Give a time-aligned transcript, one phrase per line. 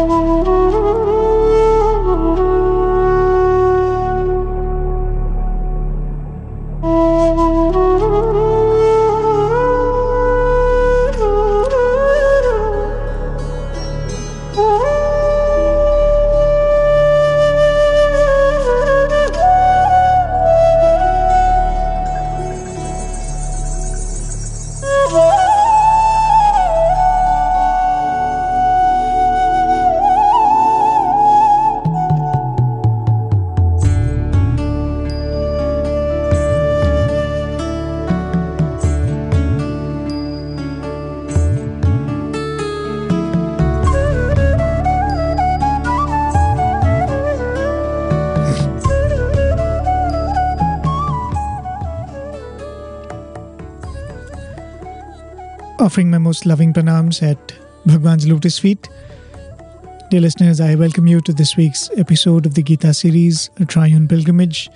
[0.00, 0.47] Oh.
[55.98, 57.52] Offering my most loving pranams at
[57.84, 58.88] Bhagwan's lotus feet.
[60.12, 64.06] Dear listeners, I welcome you to this week's episode of the Gita series, A Triune
[64.06, 64.70] Pilgrimage.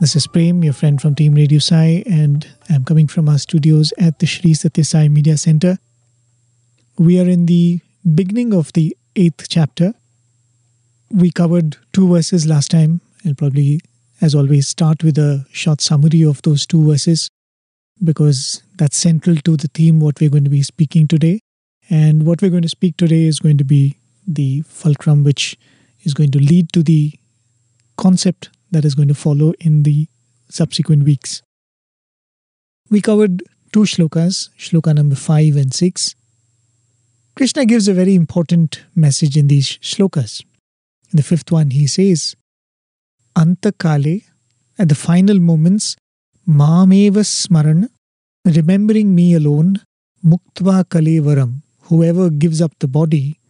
[0.00, 3.92] This is Prem, your friend from Team Radio Sai, and I'm coming from our studios
[3.98, 5.76] at the Sri Sathya Sai Media Center.
[6.96, 7.80] We are in the
[8.14, 9.92] beginning of the eighth chapter.
[11.10, 13.02] We covered two verses last time.
[13.26, 13.82] I'll probably,
[14.22, 17.30] as always, start with a short summary of those two verses
[18.02, 21.40] because that's central to the theme what we're going to be speaking today.
[21.88, 25.56] And what we're going to speak today is going to be the fulcrum, which
[26.02, 27.12] is going to lead to the
[27.96, 30.08] concept that is going to follow in the
[30.48, 31.42] subsequent weeks.
[32.90, 36.14] We covered two shlokas, shloka number 5 and 6.
[37.34, 40.42] Krishna gives a very important message in these shlokas.
[41.10, 42.34] In the fifth one, he says,
[43.36, 44.24] Antakale,
[44.78, 45.96] at the final moments,
[46.48, 47.88] Mameva Smaran,
[48.44, 49.80] remembering me alone,
[50.24, 53.40] Muktva Kalevaram, whoever gives up the body,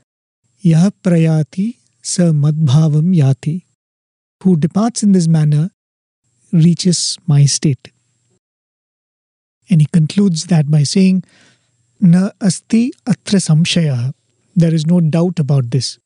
[0.60, 3.64] Yah Prayati Sa Madbhavam Yati,
[4.42, 5.70] who departs in this manner
[6.52, 7.92] reaches my state.
[9.68, 11.24] And he concludes that by saying,
[12.00, 14.14] Na asti atra samshaya.
[14.54, 15.98] There is no doubt about this.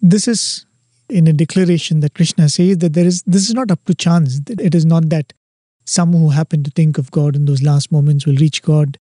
[0.00, 0.66] This is
[1.08, 4.40] in a declaration that Krishna says that there is this is not up to chance.
[4.48, 5.32] It is not that
[5.84, 8.98] some who happen to think of God in those last moments will reach God.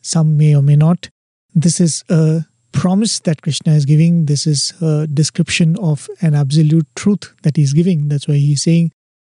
[0.00, 1.10] Some may or may not.
[1.54, 4.26] This is a promise that Krishna is giving.
[4.26, 8.08] This is a description of an absolute truth that he's giving.
[8.08, 8.92] That's why he's saying,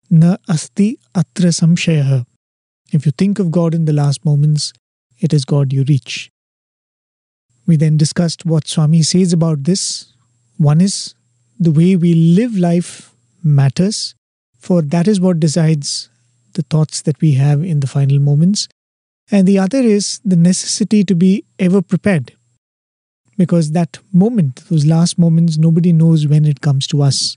[0.09, 2.25] Na asti atra samshaya.
[2.93, 4.71] If you think of God in the last moments,
[5.19, 6.31] it is God you reach.
[7.67, 10.13] We then discussed what Swami says about this.
[10.57, 11.14] One is
[11.59, 14.15] the way we live life matters,
[14.59, 16.09] for that is what decides
[16.53, 18.67] the thoughts that we have in the final moments.
[19.31, 22.33] And the other is the necessity to be ever prepared.
[23.37, 27.35] Because that moment, those last moments, nobody knows when it comes to us.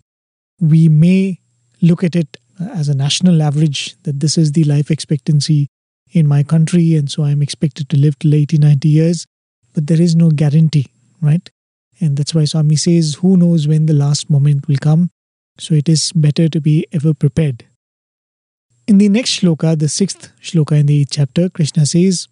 [0.61, 1.41] We may
[1.81, 5.69] look at it as a national average that this is the life expectancy
[6.13, 9.27] in my country, and so I'm expected to live till 80, 90 years.
[9.75, 10.87] But there is no guarantee,
[11.21, 11.49] right?
[12.01, 15.11] And that's why Swami says, Who knows when the last moment will come?
[15.59, 17.65] So it is better to be ever prepared.
[18.87, 22.29] In the next shloka, the sixth shloka in the chapter, Krishna says,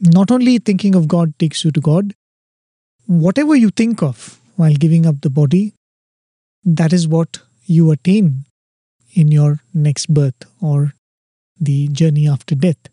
[0.00, 2.14] Not only thinking of God takes you to God,
[3.06, 5.74] whatever you think of while giving up the body,
[6.64, 8.44] that is what you attain
[9.14, 10.92] in your next birth or
[11.58, 12.88] the journey after death.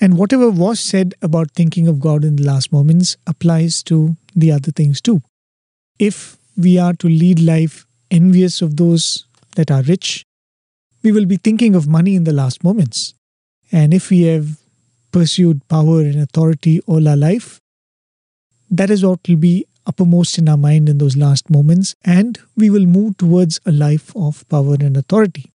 [0.00, 4.52] And whatever was said about thinking of God in the last moments applies to the
[4.52, 5.22] other things too.
[5.98, 9.26] If we are to lead life envious of those
[9.56, 10.24] that are rich,
[11.02, 13.14] we will be thinking of money in the last moments.
[13.72, 14.58] And if we have
[15.12, 17.60] pursued power and authority all our life,
[18.70, 22.70] that is what will be uppermost in our mind in those last moments, and we
[22.70, 25.50] will move towards a life of power and authority.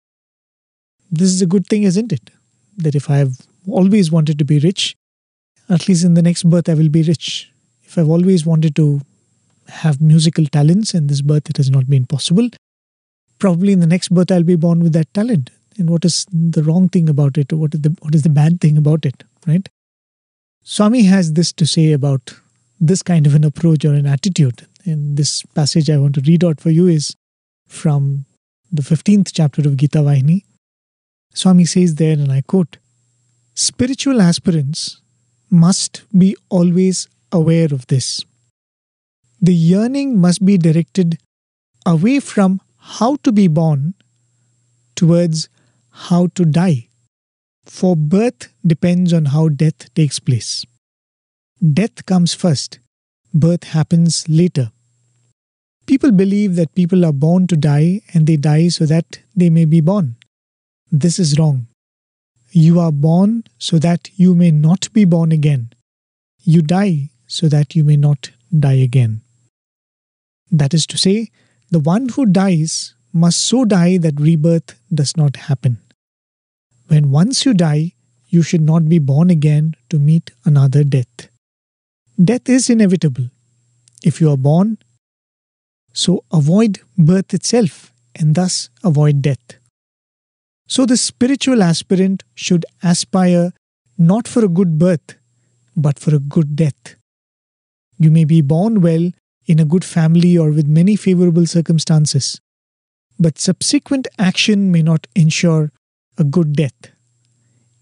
[1.11, 2.31] This is a good thing, isn't it?
[2.77, 3.37] That if I have
[3.67, 4.95] always wanted to be rich,
[5.69, 7.51] at least in the next birth I will be rich.
[7.97, 9.01] I've always wanted to
[9.67, 12.49] have musical talents and this birth it has not been possible,
[13.39, 15.49] probably in the next birth I'll be born with that talent.
[15.77, 17.51] And what is the wrong thing about it?
[17.51, 19.23] What is the what is the bad thing about it?
[19.45, 19.67] Right?
[20.63, 22.33] Swami has this to say about
[22.79, 24.67] this kind of an approach or an attitude.
[24.85, 27.15] And this passage I want to read out for you is
[27.67, 28.25] from
[28.71, 30.43] the 15th chapter of Gita Vahini.
[31.33, 32.77] Swami says there, and I quote,
[33.53, 35.01] Spiritual aspirants
[35.49, 38.23] must be always aware of this.
[39.41, 41.17] The yearning must be directed
[41.85, 42.61] away from
[42.97, 43.93] how to be born
[44.95, 45.49] towards
[46.07, 46.87] how to die.
[47.65, 50.65] For birth depends on how death takes place.
[51.79, 52.79] Death comes first,
[53.33, 54.71] birth happens later.
[55.85, 59.65] People believe that people are born to die and they die so that they may
[59.65, 60.15] be born.
[60.91, 61.67] This is wrong.
[62.51, 65.73] You are born so that you may not be born again.
[66.43, 69.21] You die so that you may not die again.
[70.51, 71.31] That is to say,
[71.71, 75.79] the one who dies must so die that rebirth does not happen.
[76.87, 77.93] When once you die,
[78.29, 81.29] you should not be born again to meet another death.
[82.23, 83.29] Death is inevitable.
[84.03, 84.77] If you are born,
[85.93, 89.55] so avoid birth itself and thus avoid death.
[90.67, 93.53] So the spiritual aspirant should aspire
[93.97, 95.15] not for a good birth,
[95.75, 96.95] but for a good death.
[97.97, 99.11] You may be born well
[99.45, 102.41] in a good family or with many favorable circumstances,
[103.19, 105.71] but subsequent action may not ensure
[106.17, 106.91] a good death.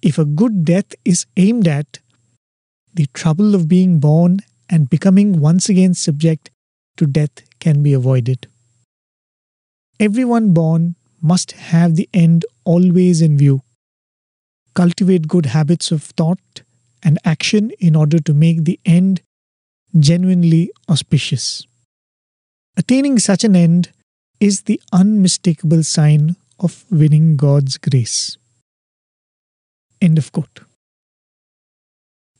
[0.01, 1.99] If a good death is aimed at,
[2.93, 6.51] the trouble of being born and becoming once again subject
[6.97, 8.47] to death can be avoided.
[9.99, 13.61] Everyone born must have the end always in view.
[14.75, 16.63] Cultivate good habits of thought
[17.01, 19.21] and action in order to make the end
[19.99, 21.65] genuinely auspicious.
[22.75, 23.91] Attaining such an end
[24.39, 28.37] is the unmistakable sign of winning God's grace.
[30.01, 30.61] End of quote.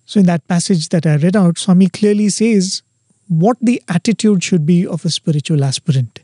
[0.05, 2.81] So, in that passage that I read out, Swami clearly says
[3.27, 6.19] what the attitude should be of a spiritual aspirant.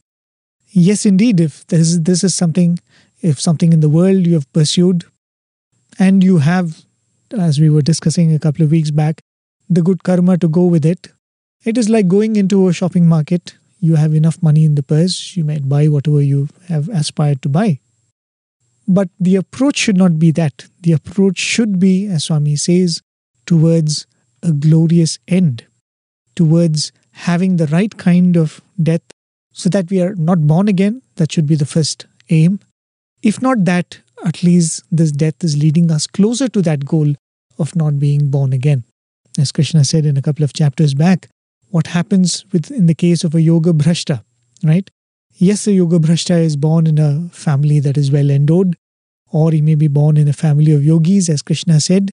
[0.72, 2.80] Yes, indeed, if this, this is something,
[3.22, 5.06] if something in the world you have pursued
[5.98, 6.84] and you have,
[7.38, 9.22] as we were discussing a couple of weeks back,
[9.70, 11.08] the good karma to go with it,
[11.66, 13.56] it is like going into a shopping market.
[13.80, 17.50] You have enough money in the purse, you might buy whatever you have aspired to
[17.50, 17.80] buy.
[18.88, 20.66] But the approach should not be that.
[20.82, 23.02] The approach should be, as Swami says,
[23.46, 24.08] towards
[24.42, 25.66] a glorious end,
[26.36, 29.02] towards having the right kind of death
[29.52, 31.02] so that we are not born again.
[31.16, 32.60] That should be the first aim.
[33.22, 37.14] If not that, at least this death is leading us closer to that goal
[37.58, 38.84] of not being born again.
[39.38, 41.30] As Krishna said in a couple of chapters back,
[41.70, 44.24] what happens with in the case of a yoga bhrashta,
[44.64, 44.90] right?
[45.36, 48.76] Yes, a yoga bhrashta is born in a family that is well endowed,
[49.32, 52.10] or he may be born in a family of yogis, as Krishna said.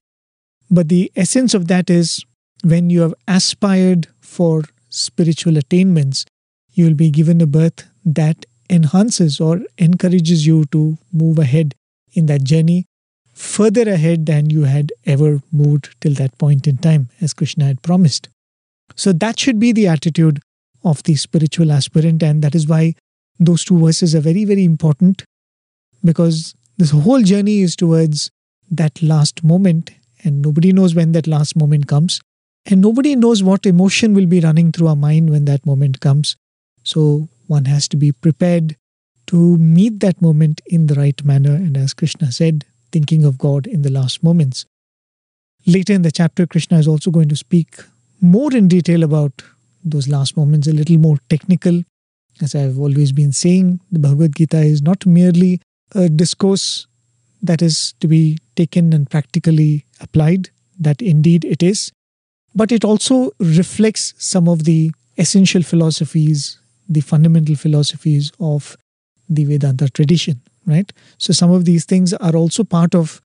[0.69, 2.23] But the essence of that is
[2.63, 6.25] when you have aspired for spiritual attainments,
[6.71, 11.73] you will be given a birth that enhances or encourages you to move ahead
[12.13, 12.85] in that journey
[13.33, 17.81] further ahead than you had ever moved till that point in time, as Krishna had
[17.83, 18.29] promised.
[18.97, 20.41] So that should be the attitude
[20.83, 22.95] of the spiritual aspirant, and that is why
[23.39, 25.23] those two verses are very, very important
[26.03, 28.31] because this whole journey is towards
[28.69, 29.91] that last moment,
[30.23, 32.19] and nobody knows when that last moment comes.
[32.65, 36.35] And nobody knows what emotion will be running through our mind when that moment comes.
[36.83, 38.75] So one has to be prepared
[39.27, 41.55] to meet that moment in the right manner.
[41.55, 44.65] And as Krishna said, thinking of God in the last moments.
[45.65, 47.77] Later in the chapter, Krishna is also going to speak
[48.21, 49.43] more in detail about
[49.83, 51.83] those last moments, a little more technical.
[52.41, 55.61] As I've always been saying, the Bhagavad Gita is not merely
[55.95, 56.87] a discourse
[57.41, 60.49] that is to be taken and practically applied,
[60.79, 61.91] that indeed it is,
[62.55, 68.75] but it also reflects some of the essential philosophies, the fundamental philosophies of
[69.29, 70.91] the Vedanta tradition, right?
[71.17, 73.21] So some of these things are also part of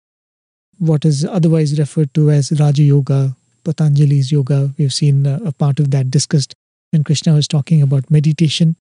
[0.78, 4.72] what is otherwise referred to as Raja Yoga, Patanjali's yoga.
[4.78, 6.54] We've seen a part of that discussed
[6.90, 8.76] when Krishna was talking about meditation.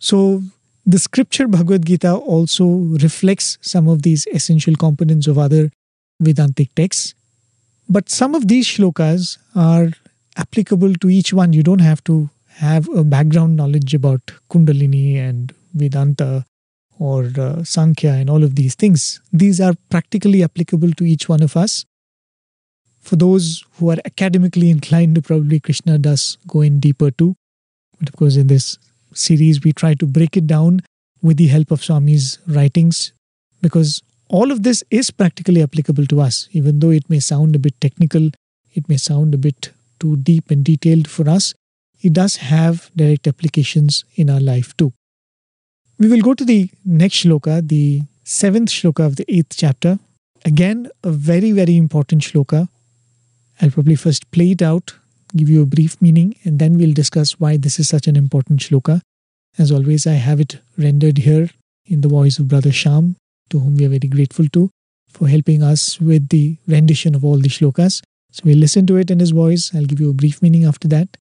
[0.00, 0.42] So
[0.86, 5.70] the scripture Bhagavad Gita also reflects some of these essential components of other
[6.20, 7.14] Vedantic texts.
[7.88, 9.88] But some of these shlokas are
[10.36, 11.52] applicable to each one.
[11.52, 16.44] You don't have to have a background knowledge about Kundalini and Vedanta
[16.98, 19.20] or uh, Sankhya and all of these things.
[19.32, 21.84] These are practically applicable to each one of us.
[23.04, 27.36] For those who are academically inclined, probably Krishna does go in deeper too.
[28.00, 28.78] But of course, in this
[29.12, 30.80] series, we try to break it down
[31.20, 33.12] with the help of Swami's writings
[33.60, 37.58] because all of this is practically applicable to us, even though it may sound a
[37.58, 38.30] bit technical,
[38.72, 39.70] it may sound a bit
[40.00, 41.54] too deep and detailed for us.
[42.00, 44.92] It does have direct applications in our life too.
[45.98, 49.98] We will go to the next shloka, the seventh shloka of the eighth chapter.
[50.44, 52.68] Again, a very, very important shloka.
[53.61, 54.95] I'll probably first play it out,
[55.35, 58.59] give you a brief meaning, and then we'll discuss why this is such an important
[58.61, 59.01] shloka.
[59.57, 61.49] As always, I have it rendered here
[61.85, 63.15] in the voice of Brother Sham,
[63.49, 64.69] to whom we are very grateful to
[65.09, 68.01] for helping us with the rendition of all the shlokas.
[68.31, 69.71] So we'll listen to it in his voice.
[69.73, 71.17] I'll give you a brief meaning after that.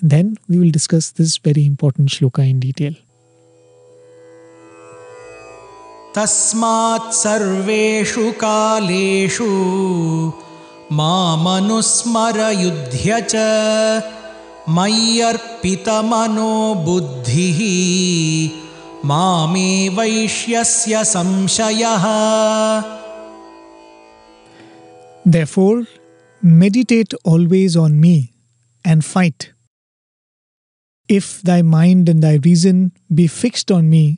[0.00, 2.94] And then we will discuss this very important shloka in detail.
[6.14, 9.50] तस्मात् सर्वेषु कालेषु
[10.98, 11.90] मामनुस्मरयुध्य
[13.32, 13.34] च
[14.76, 16.54] मय्यर्पितमनो
[16.86, 17.60] बुद्धिः
[19.10, 22.06] मामे वैश्यस्य संशयः
[25.24, 25.86] Therefore,
[26.42, 28.32] meditate always on me
[28.84, 29.52] and fight.
[31.08, 34.16] If thy mind and thy reason be fixed on me,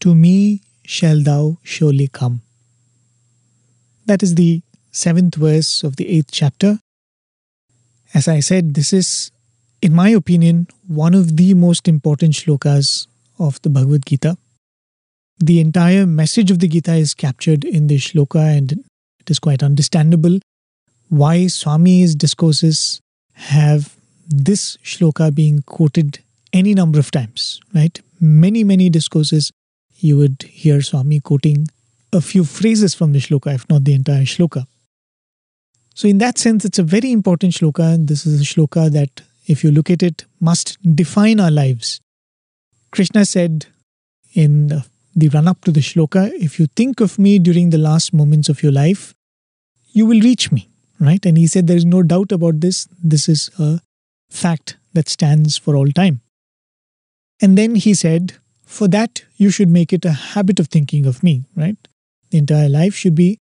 [0.00, 2.42] to me shall thou surely come.
[4.06, 4.62] That is the
[4.93, 6.79] seventh verse of the eighth chapter.
[8.13, 9.31] As I said, this is,
[9.81, 13.07] in my opinion, one of the most important shlokas
[13.39, 14.37] of the Bhagavad Gita.
[15.39, 18.71] The entire message of the Gita is captured in this shloka, and
[19.19, 20.39] it is quite understandable
[21.09, 23.01] why Swami's discourses
[23.33, 23.95] have
[24.27, 26.19] this shloka being quoted
[26.53, 27.99] any number of times, right?
[28.21, 29.51] Many, many discourses
[29.97, 31.67] you would hear Swami quoting
[32.11, 34.67] a few phrases from the shloka, if not the entire shloka.
[35.93, 39.21] So, in that sense, it's a very important shloka, and this is a shloka that,
[39.45, 42.01] if you look at it, must define our lives.
[42.91, 43.67] Krishna said
[44.33, 44.83] in
[45.15, 48.49] the run up to the shloka, if you think of me during the last moments
[48.49, 49.13] of your life,
[49.91, 50.69] you will reach me,
[50.99, 51.23] right?
[51.25, 52.87] And he said there is no doubt about this.
[53.03, 53.79] This is a
[54.29, 56.21] fact that stands for all time.
[57.41, 58.33] And then he said,
[58.65, 61.77] for that, you should make it a habit of thinking of me, right?
[62.31, 63.37] The entire life should be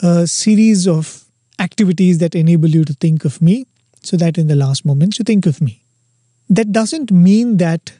[0.00, 1.24] a series of
[1.62, 3.66] activities that enable you to think of me
[4.02, 5.82] so that in the last moments you think of me.
[6.48, 7.92] That doesn't mean that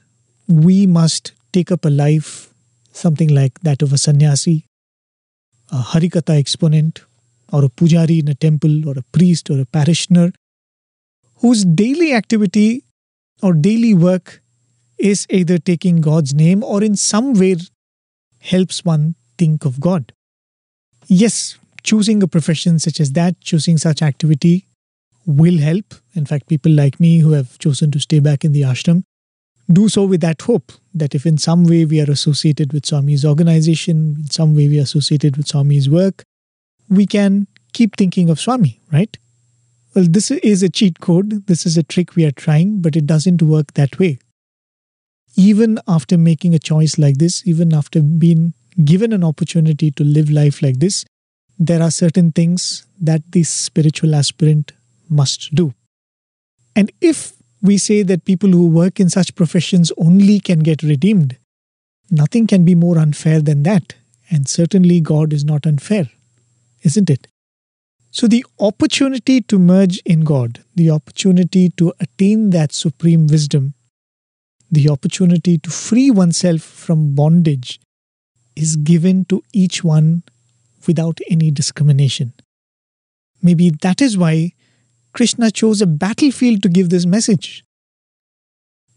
[0.49, 2.33] we must take up a life
[2.93, 4.67] something like that of a sannyasi,
[5.71, 7.03] a Harikatha exponent,
[7.53, 10.33] or a pujari in a temple, or a priest, or a parishioner,
[11.37, 12.85] whose daily activity
[13.43, 14.43] or daily work
[14.99, 17.57] is either taking God's name or in some way
[18.41, 20.13] helps one think of God.
[21.09, 24.67] Yes, choosing a profession such as that, choosing such activity
[25.27, 25.95] will help.
[26.15, 29.05] In fact, people like me who have chosen to stay back in the ashram
[29.71, 33.25] do so with that hope that if in some way we are associated with Swami's
[33.25, 36.25] organization, in some way we are associated with Swami's work,
[36.89, 39.17] we can keep thinking of Swami, right?
[39.95, 41.47] Well, this is a cheat code.
[41.47, 44.19] This is a trick we are trying, but it doesn't work that way.
[45.37, 50.31] Even after making a choice like this, even after being given an opportunity to live
[50.31, 51.05] life like this,
[51.59, 54.73] there are certain things that the spiritual aspirant
[55.09, 55.75] must do.
[56.75, 61.37] And if we say that people who work in such professions only can get redeemed,
[62.11, 63.95] nothing can be more unfair than that.
[64.31, 66.11] And certainly God is not unfair,
[66.83, 67.29] isn't it?
[68.11, 73.75] So, the opportunity to merge in God, the opportunity to attain that supreme wisdom,
[74.71, 77.81] the opportunity to free oneself from bondage
[78.55, 80.25] is given to each one
[80.87, 82.33] without any discrimination.
[83.43, 84.53] Maybe that is why
[85.13, 87.65] Krishna chose a battlefield to give this message.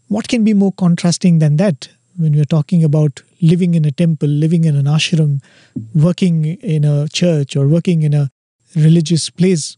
[0.08, 3.90] What can be more contrasting than that when we are talking about living in a
[3.90, 5.42] temple, living in an ashram,
[5.94, 8.30] working in a church, or working in a
[8.74, 9.76] religious place?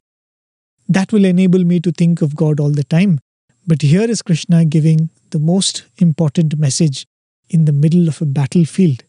[0.89, 3.21] That will enable me to think of God all the time.
[3.67, 7.07] But here is Krishna giving the most important message
[7.51, 9.03] in the middle of a battlefield.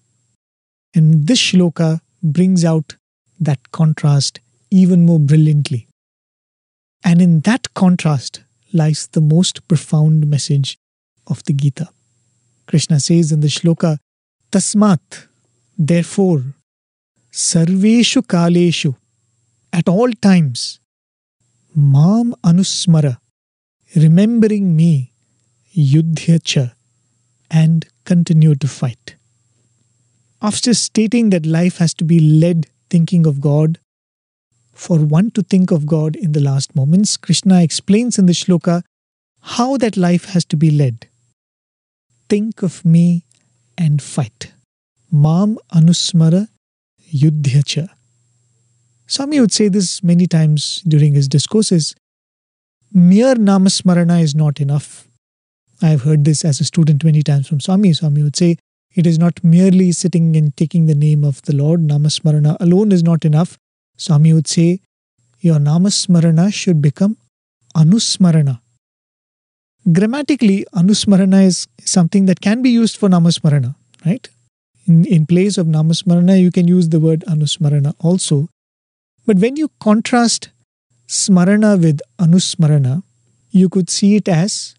[0.96, 2.96] And this shloka brings out
[3.40, 4.40] that contrast
[4.72, 5.88] even more brilliantly.
[7.04, 10.78] And in that contrast lies the most profound message
[11.28, 11.90] of the Gita.
[12.68, 13.98] Krishna says in the shloka,
[14.52, 15.28] Tasmat,
[15.78, 16.54] therefore,
[17.32, 18.96] Sarveshu Kaleshu,
[19.72, 20.80] at all times,
[21.76, 23.18] Mam Anusmara,
[23.96, 25.14] remembering me,
[25.76, 26.74] Yudhya
[27.50, 29.16] and continue to fight.
[30.42, 33.80] After stating that life has to be led thinking of God,
[34.72, 38.84] for one to think of God in the last moments, Krishna explains in the shloka
[39.42, 41.08] how that life has to be led.
[42.30, 43.26] Think of me
[43.78, 44.54] and fight.
[45.12, 46.48] Mam anusmara
[47.14, 47.90] yudhyacha.
[49.08, 51.96] Swami would say this many times during his discourses.
[52.94, 55.08] Mere namasmarana is not enough.
[55.82, 57.94] I have heard this as a student many times from Swami.
[57.94, 58.58] Swami would say,
[58.96, 61.82] it is not merely sitting and taking the name of the Lord.
[61.82, 63.58] Namasmarana alone is not enough.
[63.98, 64.82] Swami would say,
[65.40, 67.18] Your Namasmarana should become
[67.76, 68.62] Anusmarana.
[69.92, 74.28] Grammatically, Anusmarana is something that can be used for Namasmarana, right?
[74.86, 78.50] In, in place of Namasmarana, you can use the word Anusmarana also.
[79.26, 80.50] But when you contrast
[81.08, 83.04] Smarana with Anusmarana,
[83.52, 84.76] you could see it as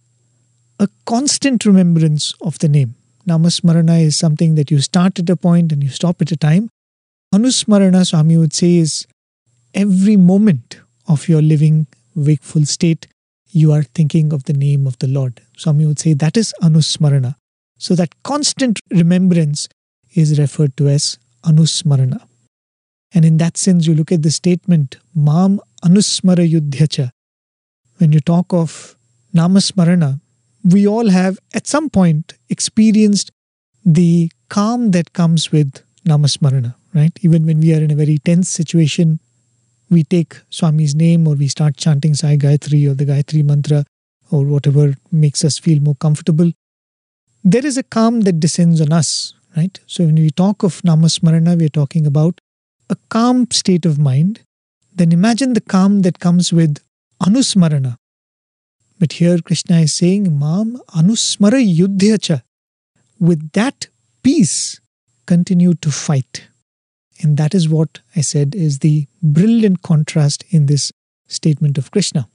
[0.78, 2.94] a constant remembrance of the name.
[3.30, 6.68] Namasmarana is something that you start at a point and you stop at a time.
[7.32, 9.06] Anusmarana, Swami would say, is
[9.72, 13.06] every moment of your living wakeful state,
[13.52, 15.40] you are thinking of the name of the Lord.
[15.56, 17.36] Swami would say that is Anusmarana.
[17.78, 19.68] So that constant remembrance
[20.14, 22.20] is referred to as Anusmarana.
[23.12, 27.10] And in that sense, you look at the statement, Mam Anusmara Yudhyacha.
[27.98, 28.96] When you talk of
[29.34, 30.20] Namasmarana,
[30.64, 33.30] we all have at some point experienced
[33.84, 37.16] the calm that comes with Namasmarana, right?
[37.22, 39.20] Even when we are in a very tense situation,
[39.88, 43.84] we take Swami's name or we start chanting Sai Gayatri or the Gayatri mantra
[44.30, 46.52] or whatever makes us feel more comfortable.
[47.42, 49.78] There is a calm that descends on us, right?
[49.86, 52.40] So when we talk of Namasmarana, we are talking about
[52.88, 54.40] a calm state of mind.
[54.94, 56.78] Then imagine the calm that comes with
[57.22, 57.96] Anusmarana.
[59.00, 62.42] But here Krishna is saying, Mam Anusmara Yudhyacha.
[63.18, 63.88] With that
[64.22, 64.78] peace,
[65.24, 66.46] continue to fight.
[67.22, 70.92] And that is what I said is the brilliant contrast in this
[71.28, 72.28] statement of Krishna.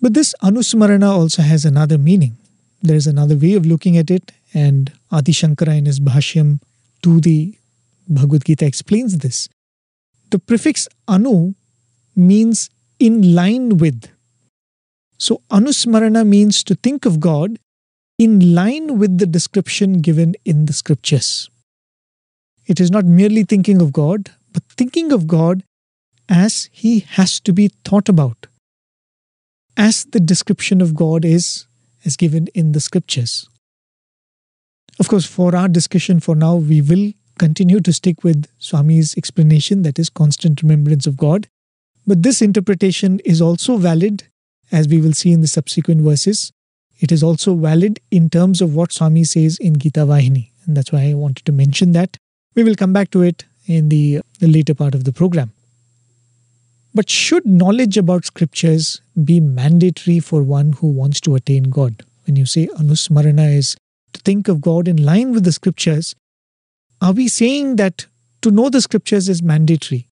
[0.00, 2.36] But this Anusmarana also has another meaning.
[2.82, 6.60] There is another way of looking at it, and Adi Shankara in his Bhashyam
[7.02, 7.56] to the
[8.08, 9.48] Bhagavad Gita explains this.
[10.30, 11.54] The prefix Anu
[12.16, 14.10] means in line with.
[15.18, 17.58] So Anusmarana means to think of God
[18.18, 21.50] in line with the description given in the scriptures.
[22.66, 25.64] It is not merely thinking of God, but thinking of God
[26.28, 28.46] as He has to be thought about,
[29.76, 31.66] as the description of God is
[32.04, 33.48] as given in the scriptures.
[34.98, 39.82] Of course, for our discussion for now, we will continue to stick with Swami's explanation
[39.82, 41.48] that is constant remembrance of God.
[42.06, 44.24] But this interpretation is also valid,
[44.72, 46.52] as we will see in the subsequent verses.
[46.98, 50.50] It is also valid in terms of what Swami says in Gita Vahini.
[50.66, 52.16] And that's why I wanted to mention that.
[52.54, 55.52] We will come back to it in the, the later part of the program.
[56.94, 62.02] But should knowledge about scriptures be mandatory for one who wants to attain God?
[62.26, 63.76] When you say Anusmarana is
[64.14, 66.14] to think of God in line with the scriptures,
[67.02, 68.06] are we saying that
[68.40, 70.05] to know the scriptures is mandatory?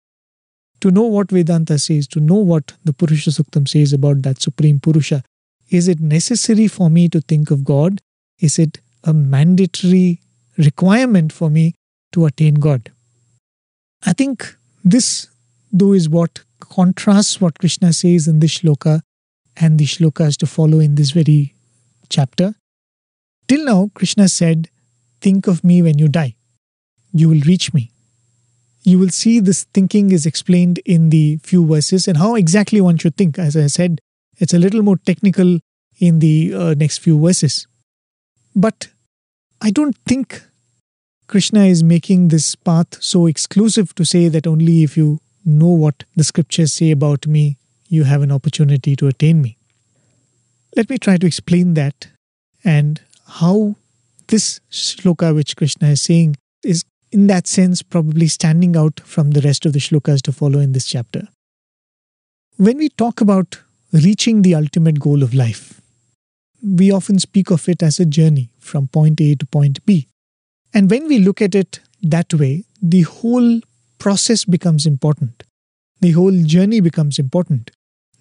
[0.80, 4.80] To know what Vedanta says, to know what the Purusha Suktam says about that Supreme
[4.80, 5.22] Purusha,
[5.70, 8.00] is it necessary for me to think of God?
[8.38, 10.20] Is it a mandatory
[10.56, 11.74] requirement for me
[12.12, 12.90] to attain God.
[14.06, 15.28] I think this,
[15.72, 19.00] though, is what contrasts what Krishna says in this shloka
[19.56, 21.54] and the shlokas to follow in this very
[22.08, 22.54] chapter.
[23.48, 24.70] Till now, Krishna said,
[25.20, 26.34] Think of me when you die.
[27.12, 27.90] You will reach me.
[28.84, 32.98] You will see this thinking is explained in the few verses and how exactly one
[32.98, 33.38] should think.
[33.38, 34.00] As I said,
[34.38, 35.58] it's a little more technical
[35.98, 37.66] in the uh, next few verses.
[38.54, 38.88] But
[39.62, 40.42] I don't think
[41.26, 46.04] Krishna is making this path so exclusive to say that only if you know what
[46.14, 47.56] the scriptures say about me,
[47.88, 49.56] you have an opportunity to attain me.
[50.76, 52.08] Let me try to explain that
[52.64, 53.76] and how
[54.28, 59.40] this shloka, which Krishna is saying, is in that sense probably standing out from the
[59.42, 61.28] rest of the shlokas to follow in this chapter.
[62.56, 63.60] When we talk about
[63.92, 65.80] reaching the ultimate goal of life,
[66.60, 70.08] we often speak of it as a journey from point A to point B.
[70.72, 73.60] And when we look at it that way, the whole
[73.98, 75.44] process becomes important.
[76.00, 77.70] The whole journey becomes important.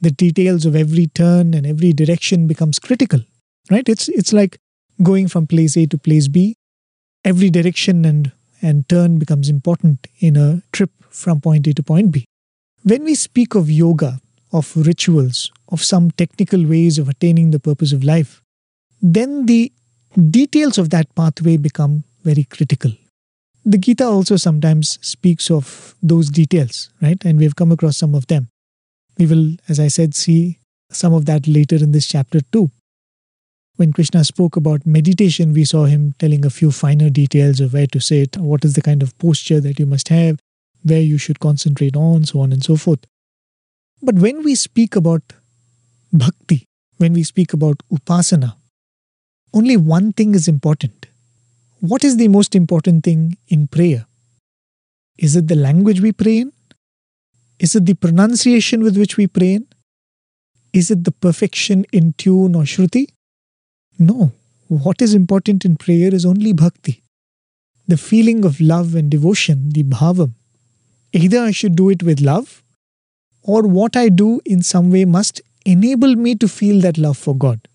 [0.02, 3.22] The details of every turn and every direction becomes critical.
[3.72, 3.90] Right?
[3.90, 4.60] It's it's like
[5.02, 6.58] going from place A to place B.
[7.26, 8.32] Every direction and,
[8.64, 12.26] and turn becomes important in a trip from point A to point B.
[12.84, 14.20] When we speak of yoga,
[14.52, 18.42] of rituals, of some technical ways of attaining the purpose of life,
[19.02, 19.72] then the
[20.30, 22.92] details of that pathway become very critical.
[23.66, 27.24] The Gita also sometimes speaks of those details, right?
[27.26, 28.50] And we've come across some of them.
[29.18, 30.60] We will, as I said, see
[30.92, 32.72] some of that later in this chapter too.
[33.76, 37.88] When Krishna spoke about meditation, we saw him telling a few finer details of where
[37.88, 40.40] to sit, what is the kind of posture that you must have,
[40.84, 43.00] where you should concentrate on, so on and so forth.
[44.02, 45.22] But when we speak about
[46.12, 48.56] bhakti, when we speak about upasana,
[49.54, 51.08] only one thing is important
[51.84, 54.06] what is the most important thing in prayer?
[55.18, 56.54] Is it the language we pray in?
[57.60, 59.68] Is it the pronunciation with which we pray in?
[60.72, 63.08] Is it the perfection in tune or shruti?
[64.00, 64.32] No.
[64.68, 67.02] What is important in prayer is only bhakti.
[67.88, 70.34] The feeling of love and devotion, the bhavam.
[71.12, 72.64] Either I should do it with love,
[73.44, 77.36] or what I do in some way must enable me to feel that love for
[77.36, 77.68] God.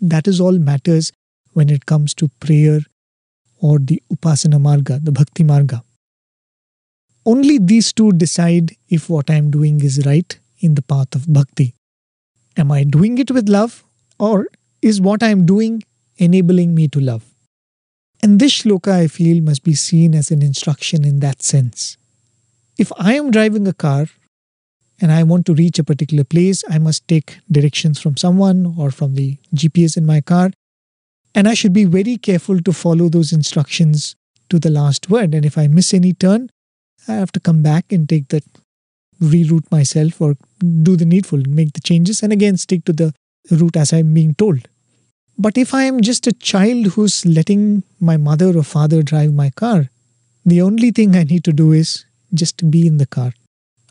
[0.00, 1.12] that is all matters
[1.52, 2.80] when it comes to prayer
[3.60, 5.82] or the Upasana Marga, the Bhakti Marga.
[7.24, 11.32] Only these two decide if what I am doing is right in the path of
[11.32, 11.74] bhakti.
[12.56, 13.82] Am I doing it with love
[14.18, 14.48] or
[14.84, 15.82] is what I am doing
[16.18, 17.24] enabling me to love?
[18.22, 21.96] And this shloka, I feel, must be seen as an instruction in that sense.
[22.78, 24.06] If I am driving a car
[25.00, 28.90] and I want to reach a particular place, I must take directions from someone or
[28.90, 30.50] from the GPS in my car.
[31.34, 34.16] And I should be very careful to follow those instructions
[34.50, 35.34] to the last word.
[35.34, 36.50] And if I miss any turn,
[37.08, 38.44] I have to come back and take that,
[39.20, 43.14] reroute myself or do the needful, and make the changes, and again stick to the
[43.50, 44.68] route as I'm being told.
[45.36, 49.50] But if I am just a child who's letting my mother or father drive my
[49.50, 49.90] car,
[50.44, 53.32] the only thing I need to do is just be in the car.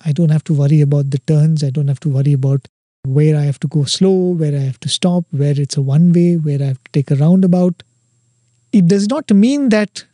[0.05, 1.63] I don't have to worry about the turns.
[1.63, 2.67] I don't have to worry about
[3.05, 6.13] where I have to go slow, where I have to stop, where it's a one
[6.13, 7.83] way, where I have to take a roundabout.
[8.71, 10.05] It does not mean that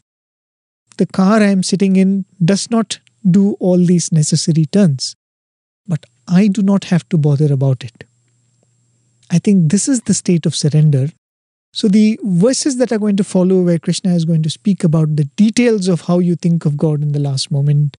[0.97, 5.15] the car I am sitting in does not do all these necessary turns,
[5.87, 8.03] but I do not have to bother about it.
[9.29, 11.09] I think this is the state of surrender.
[11.71, 15.15] So, the verses that are going to follow, where Krishna is going to speak about
[15.15, 17.95] the details of how you think of God in the last moment,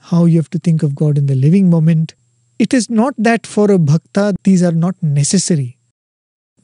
[0.00, 2.14] how you have to think of God in the living moment,
[2.58, 5.78] it is not that for a bhakta these are not necessary,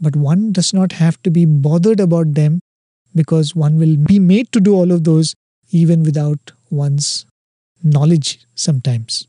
[0.01, 2.61] but one does not have to be bothered about them
[3.15, 5.35] because one will be made to do all of those
[5.71, 7.25] even without one's
[7.85, 9.28] knowledge sometimes.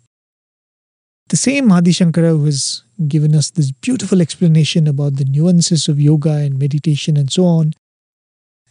[1.29, 5.99] The same Adi Shankara who has given us this beautiful explanation about the nuances of
[5.99, 7.73] yoga and meditation and so on,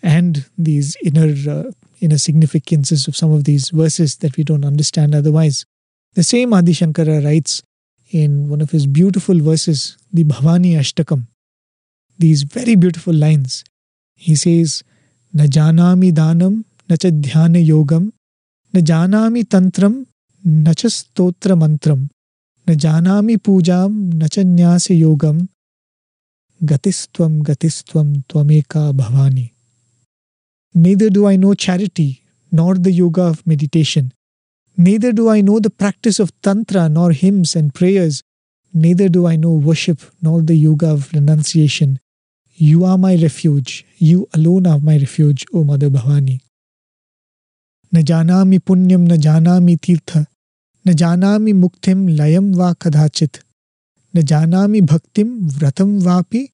[0.03, 5.15] and these inner uh, inner significances of some of these verses that we don't understand
[5.15, 5.65] otherwise.
[6.15, 7.63] The same Adi Shankara writes
[8.11, 11.29] in one of his beautiful verses, the Bhavani Ashtakam,
[12.19, 13.63] these very beautiful lines.
[14.17, 14.83] He says,
[15.33, 18.11] "Na janami dhanam, na cha dhyana yogam,
[18.73, 20.07] na janami tantram,
[20.45, 22.09] na cha stotra mantram."
[22.69, 25.47] न जानामी पूजा, न च योगम
[26.61, 29.49] गतिस्व गतिस्व त्वेका Bhavani.
[30.75, 32.09] Neither do I know charity
[32.53, 34.11] not the yoga of meditation
[34.79, 38.23] neither do I know the practice of tantra nor hymns and prayers
[38.75, 41.97] neither do I know worship nor the yoga of renunciation
[42.61, 46.39] you are my refuge you alone are my refuge O mother Bhavani
[47.93, 50.19] न जानामी पुण्यम न जानामी तीर्थ।
[50.87, 53.39] न जानामि मुक्तिम लयम वा कदाचित
[54.17, 56.47] न जानामि भक्तिम व्रतम वापि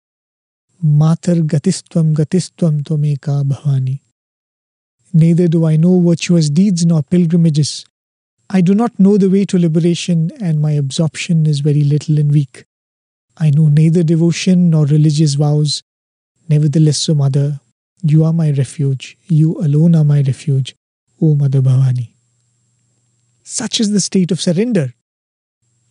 [1.00, 3.98] मातर गतिस्त्वम गतिस्त्वम त्वमेका Bhavani
[5.14, 7.84] Neither do I know virtuous deeds nor pilgrimages.
[8.50, 12.32] I do not know the way to liberation, and my absorption is very little and
[12.32, 12.64] weak.
[13.36, 15.82] I know neither devotion nor religious vows.
[16.48, 17.60] Nevertheless, O Mother,
[18.02, 19.16] you are my refuge.
[19.28, 20.74] You alone are my refuge.
[21.20, 22.13] O Mother Bhavani.
[23.44, 24.94] Such is the state of surrender.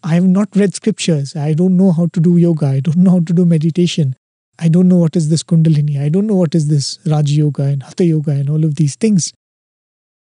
[0.04, 1.36] I have not read scriptures.
[1.36, 2.66] I don't know how to do yoga.
[2.66, 4.16] I don't know how to do meditation.
[4.58, 6.02] I don't know what is this Kundalini.
[6.02, 8.96] I don't know what is this Raj Yoga and Hatha Yoga and all of these
[8.96, 9.32] things.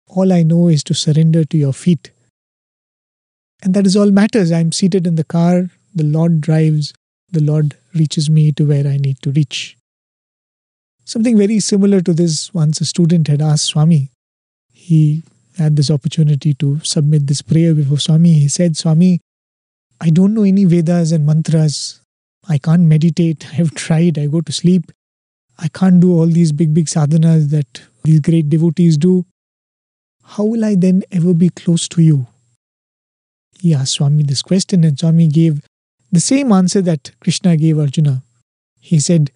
[0.07, 2.13] All I know is to surrender to your feet.
[3.63, 4.53] And that is all matters.
[4.53, 6.95] I'm seated in the car, the Lord drives,
[7.31, 9.77] the Lord reaches me to where I need to reach.
[11.05, 14.13] Something very similar to this once a student had asked Swami,
[14.73, 15.25] he
[15.59, 18.33] had this opportunity to submit this prayer before Swami.
[18.33, 19.21] He said, Swami,
[20.01, 22.01] I don't know any Vedas and mantras.
[22.49, 23.47] I can't meditate.
[23.51, 24.19] I have tried.
[24.19, 24.93] I go to sleep.
[25.59, 29.27] I can't do all these big, big sadhanas that these great devotees do.
[30.23, 32.27] How will I then ever be close to you?
[33.59, 35.67] He asked Swami this question, and Swami gave
[36.13, 38.23] the same answer that Krishna gave Arjuna.
[38.81, 39.33] He said,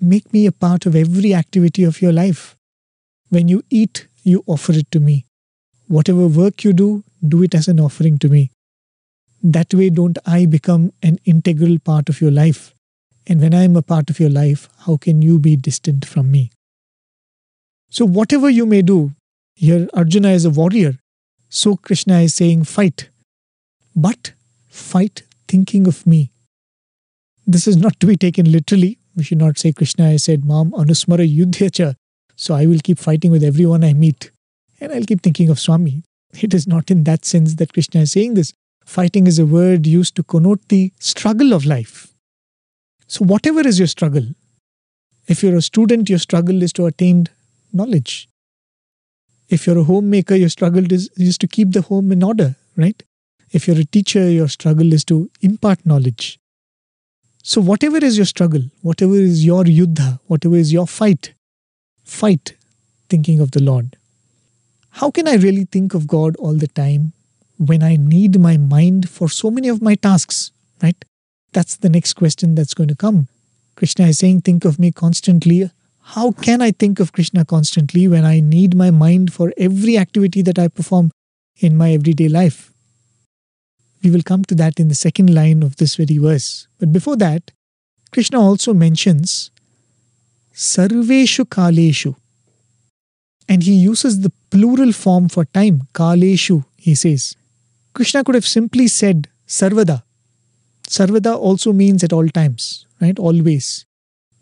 [0.00, 2.56] Make me a part of every activity of your life.
[3.28, 5.26] When you eat, you offer it to me.
[5.88, 8.50] Whatever work you do, do it as an offering to me.
[9.42, 12.74] That way, don't I become an integral part of your life?
[13.26, 16.30] And when I am a part of your life, how can you be distant from
[16.30, 16.50] me?
[17.90, 19.12] So, whatever you may do,
[19.54, 20.98] here Arjuna is a warrior.
[21.48, 23.08] So, Krishna is saying, fight.
[23.96, 24.32] But
[24.68, 26.30] fight thinking of me.
[27.46, 28.98] This is not to be taken literally.
[29.16, 31.96] We should not say Krishna has said, Mam anusmara yudhyacha.
[32.40, 34.30] So I will keep fighting with everyone I meet.
[34.80, 36.04] And I'll keep thinking of Swami.
[36.40, 38.54] It is not in that sense that Krishna is saying this.
[38.86, 42.14] Fighting is a word used to connote the struggle of life.
[43.06, 44.24] So, whatever is your struggle,
[45.26, 47.26] if you're a student, your struggle is to attain
[47.74, 48.26] knowledge.
[49.50, 53.02] If you're a homemaker, your struggle is, is to keep the home in order, right?
[53.50, 56.38] If you're a teacher, your struggle is to impart knowledge.
[57.42, 61.34] So, whatever is your struggle, whatever is your yuddha, whatever is your fight,
[62.10, 62.54] fight
[63.08, 63.96] thinking of the Lord.
[64.90, 67.12] How can I really think of God all the time
[67.56, 70.50] when I need my mind for so many of my tasks,
[70.82, 71.04] right?
[71.52, 73.28] That's the next question that's going to come.
[73.76, 75.70] Krishna is saying, Think of me constantly.
[76.00, 80.42] How can I think of Krishna constantly when I need my mind for every activity
[80.42, 81.12] that I perform
[81.60, 82.72] in my everyday life?
[84.02, 86.66] We will come to that in the second line of this very verse.
[86.78, 87.52] But before that,
[88.10, 89.50] Krishna also mentions
[90.54, 92.16] Sarveshu Kaleshu.
[93.48, 97.36] And he uses the plural form for time, Kaleshu, he says.
[97.94, 100.02] Krishna could have simply said Sarvada.
[100.86, 103.18] Sarvada also means at all times, right?
[103.18, 103.86] Always.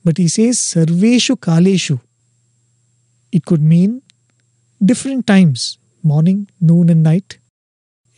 [0.04, 2.00] But he says Sarveshu Kaleshu.
[3.32, 4.02] It could mean
[4.84, 7.38] different times, morning, noon, and night.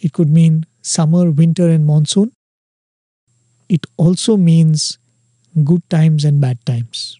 [0.00, 2.32] It could mean summer, winter, and monsoon.
[3.68, 4.98] It also means
[5.64, 7.19] good times and bad times.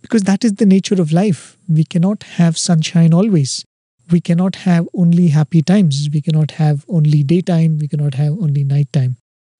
[0.00, 1.56] Because that is the nature of life.
[1.68, 3.64] We cannot have sunshine always.
[4.10, 6.08] We cannot have only happy times.
[6.12, 7.78] We cannot have only daytime.
[7.78, 9.16] We cannot have only nighttime.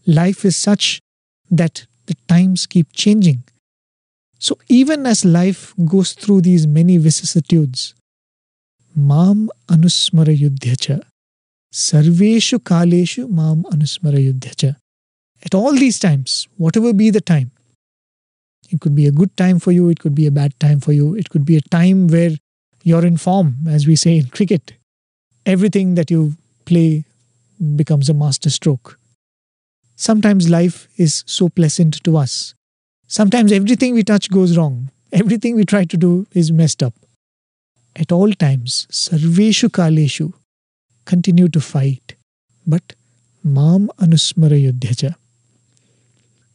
[0.06, 1.00] Life is such
[1.50, 3.42] that the times keep changing.
[4.38, 7.94] So even as life goes through these many vicissitudes,
[8.94, 11.02] Mam Anusmara Yudhyacha,
[11.72, 14.76] Sarveshu Kaleshu Mam Anusmara Yudhyacha.
[15.44, 17.50] At all these times, whatever be the time,
[18.70, 20.92] it could be a good time for you, it could be a bad time for
[20.92, 22.30] you, it could be a time where
[22.82, 24.74] you're in form, as we say in cricket.
[25.46, 27.04] Everything that you play
[27.76, 28.98] becomes a master stroke.
[29.96, 32.54] Sometimes life is so pleasant to us.
[33.08, 34.90] Sometimes everything we touch goes wrong.
[35.12, 36.94] Everything we try to do is messed up.
[37.96, 40.32] At all times, Sarveshu Kaleshu,
[41.04, 42.14] continue to fight.
[42.66, 42.94] But
[43.42, 45.16] Mam Anusmara Yudhyacha.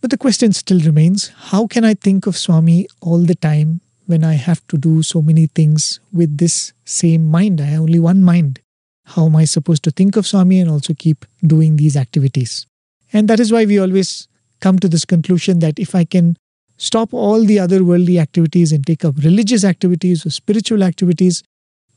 [0.03, 4.25] But the question still remains how can I think of Swami all the time when
[4.25, 7.61] I have to do so many things with this same mind?
[7.61, 8.59] I have only one mind.
[9.05, 12.67] How am I supposed to think of Swami and also keep doing these activities?
[13.13, 14.27] And that is why we always
[14.59, 16.35] come to this conclusion that if I can
[16.75, 21.43] stop all the other worldly activities and take up religious activities or spiritual activities,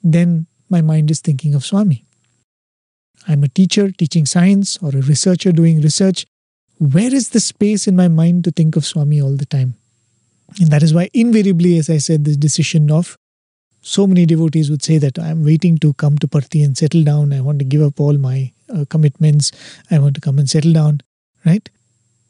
[0.04, 2.04] then my mind is thinking of Swami.
[3.26, 6.24] I'm a teacher teaching science or a researcher doing research
[6.78, 9.74] where is the space in my mind to think of Swami all the time?
[10.60, 13.16] And that is why, invariably, as I said, the decision of
[13.80, 17.32] so many devotees would say that I'm waiting to come to Parthi and settle down.
[17.32, 19.52] I want to give up all my uh, commitments.
[19.90, 21.00] I want to come and settle down,
[21.44, 21.68] right?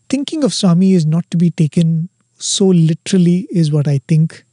[0.08, 4.44] Thinking of Swami is not to be taken so literally, is what I think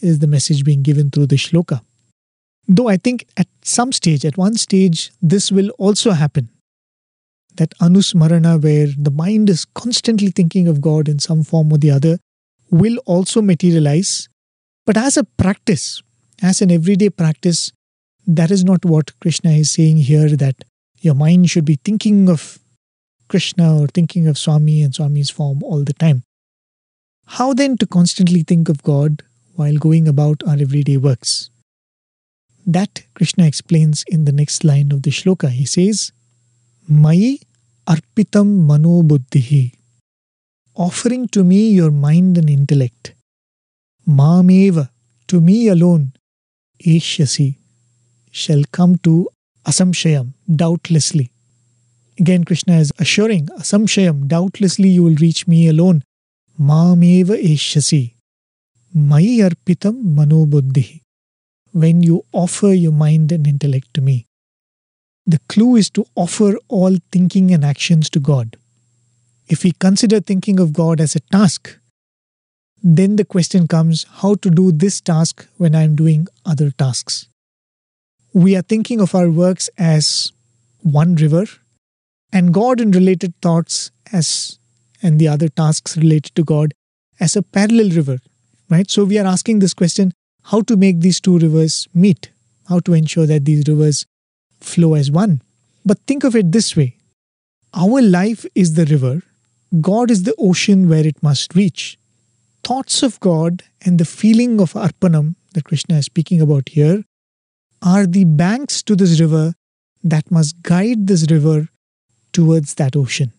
[0.00, 1.80] is the message being given through the shloka.
[2.68, 6.48] Though I think at some stage, at one stage, this will also happen
[7.58, 11.90] that anusmarana, where the mind is constantly thinking of God in some form or the
[11.90, 12.18] other,
[12.70, 14.28] will also materialize.
[14.86, 16.02] But as a practice,
[16.42, 17.72] as an everyday practice,
[18.26, 20.64] that is not what Krishna is saying here that
[21.00, 22.58] your mind should be thinking of
[23.28, 26.22] Krishna or thinking of Swami and Swami's form all the time.
[27.26, 29.22] How then to constantly think of God
[29.54, 31.50] while going about our everyday works?
[32.66, 35.50] That Krishna explains in the next line of the shloka.
[35.50, 36.12] He says,
[36.86, 37.38] Mai
[37.92, 39.72] arpitam mano buddhihi,
[40.74, 43.14] offering to me your mind and intellect.
[44.06, 44.90] Mameva,
[45.26, 46.12] to me alone,
[46.84, 47.56] Eshyasi,
[48.30, 49.26] shall come to
[49.64, 51.30] asamshayam, doubtlessly.
[52.18, 56.02] Again, Krishna is assuring, asamshayam, doubtlessly you will reach me alone.
[56.60, 58.12] Mameva Eshyasi,
[58.92, 61.00] Mai arpitam mano buddhihi,
[61.72, 64.27] when you offer your mind and intellect to me
[65.28, 68.56] the clue is to offer all thinking and actions to God.
[69.46, 71.78] If we consider thinking of God as a task,
[72.82, 77.26] then the question comes how to do this task when I am doing other tasks.
[78.32, 80.32] We are thinking of our works as
[80.82, 81.44] one river,
[82.32, 84.58] and God and related thoughts as
[85.02, 86.72] and the other tasks related to God
[87.20, 88.18] as a parallel river,
[88.70, 88.90] right?
[88.90, 90.12] So we are asking this question
[90.44, 92.30] how to make these two rivers meet,
[92.68, 94.06] how to ensure that these rivers
[94.60, 95.42] flow as one.
[95.84, 96.96] But think of it this way
[97.74, 99.22] our life is the river,
[99.80, 101.98] God is the ocean where it must reach.
[102.64, 107.04] Thoughts of God and the feeling of Arpanam that Krishna is speaking about here
[107.82, 109.54] are the banks to this river
[110.02, 111.68] that must guide this river
[112.32, 113.32] towards that ocean.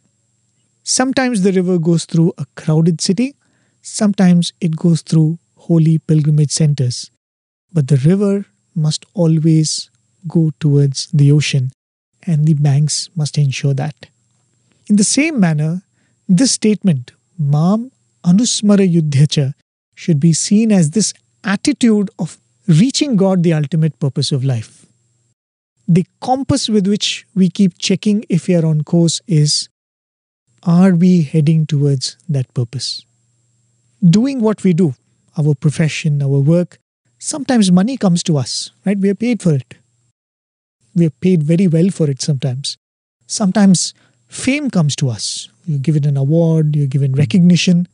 [0.84, 3.36] Sometimes the river goes through a crowded city,
[3.82, 7.12] sometimes it goes through holy pilgrimage centers.
[7.72, 9.90] But the river must always
[10.28, 11.72] go towards the ocean,
[12.24, 14.08] and the banks must ensure that.
[14.88, 15.84] In the same manner,
[16.28, 17.92] this statement, Mam
[18.26, 19.54] Anusmara Yudhyacha
[19.96, 24.86] should be seen as this attitude of reaching God, the ultimate purpose of life.
[25.88, 29.70] The compass with which we keep checking if we are on course is
[30.64, 33.06] are we heading towards that purpose?
[34.08, 34.94] Doing what we do,
[35.38, 36.78] our profession, our work,
[37.18, 38.98] sometimes money comes to us, right?
[38.98, 39.79] We are paid for it.
[40.96, 42.78] We are paid very well for it sometimes.
[43.28, 43.94] Sometimes
[44.28, 45.50] fame comes to us.
[45.66, 47.88] You're given an award, you're given recognition,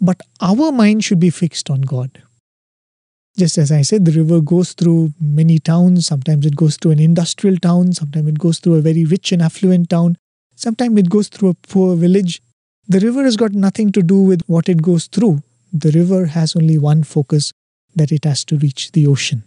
[0.00, 2.22] but our mind should be fixed on God.
[3.36, 6.06] Just as I said, the river goes through many towns.
[6.06, 9.42] Sometimes it goes through an industrial town, sometimes it goes through a very rich and
[9.42, 10.16] affluent town,
[10.56, 12.42] sometimes it goes through a poor village.
[12.88, 15.42] The river has got nothing to do with what it goes through.
[15.72, 17.52] The river has only one focus
[17.94, 19.44] that it has to reach the ocean.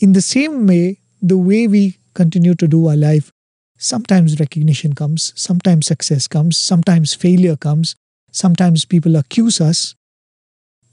[0.00, 3.30] In the same way, the way we continue to do our life,
[3.78, 7.96] sometimes recognition comes, sometimes success comes, sometimes failure comes,
[8.30, 9.94] sometimes people accuse us.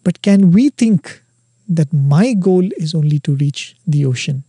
[0.04, 1.22] But can we think
[1.70, 4.44] that my goal is only to reach the ocean?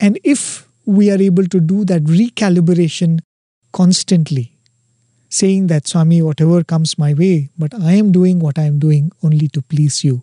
[0.00, 3.20] And if we are able to do that recalibration
[3.72, 4.52] constantly,
[5.28, 9.10] saying that Swami, whatever comes my way, but I am doing what I am doing
[9.22, 10.22] only to please you.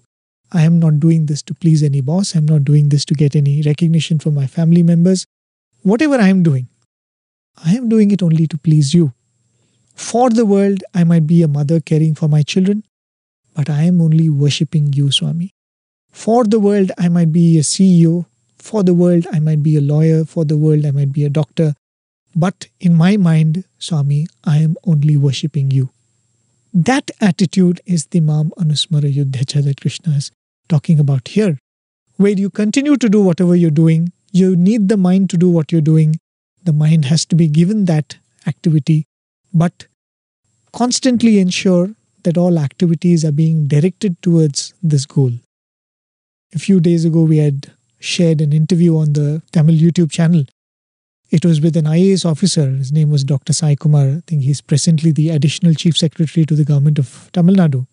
[0.52, 2.36] I am not doing this to please any boss.
[2.36, 5.26] I'm not doing this to get any recognition from my family members.
[5.84, 6.70] Whatever I am doing,
[7.64, 9.12] I am doing it only to please you.
[9.96, 12.86] For the world, I might be a mother caring for my children,
[13.54, 15.52] but I am only worshipping you, Swami.
[16.10, 18.28] For the world, I might be a CEO.
[18.58, 20.24] For the world, I might be a lawyer.
[20.24, 21.74] For the world, I might be a doctor.
[22.34, 25.90] But in my mind, Swami, I am only worshipping you.
[26.74, 30.32] That attitude is the Mam Anusmara Yudhyacha that Krishna is
[30.70, 31.60] talking about here,
[32.16, 34.14] where you continue to do whatever you're doing.
[34.36, 36.16] You need the mind to do what you're doing.
[36.64, 38.18] The mind has to be given that
[38.48, 39.06] activity,
[39.54, 39.86] but
[40.72, 41.92] constantly ensure
[42.24, 45.34] that all activities are being directed towards this goal.
[46.56, 50.46] A few days ago, we had shared an interview on the Tamil YouTube channel.
[51.30, 52.72] It was with an IAS officer.
[52.72, 53.54] His name was Dr.
[53.54, 54.08] Sai Kumar.
[54.08, 57.86] I think he's presently the additional chief secretary to the government of Tamil Nadu.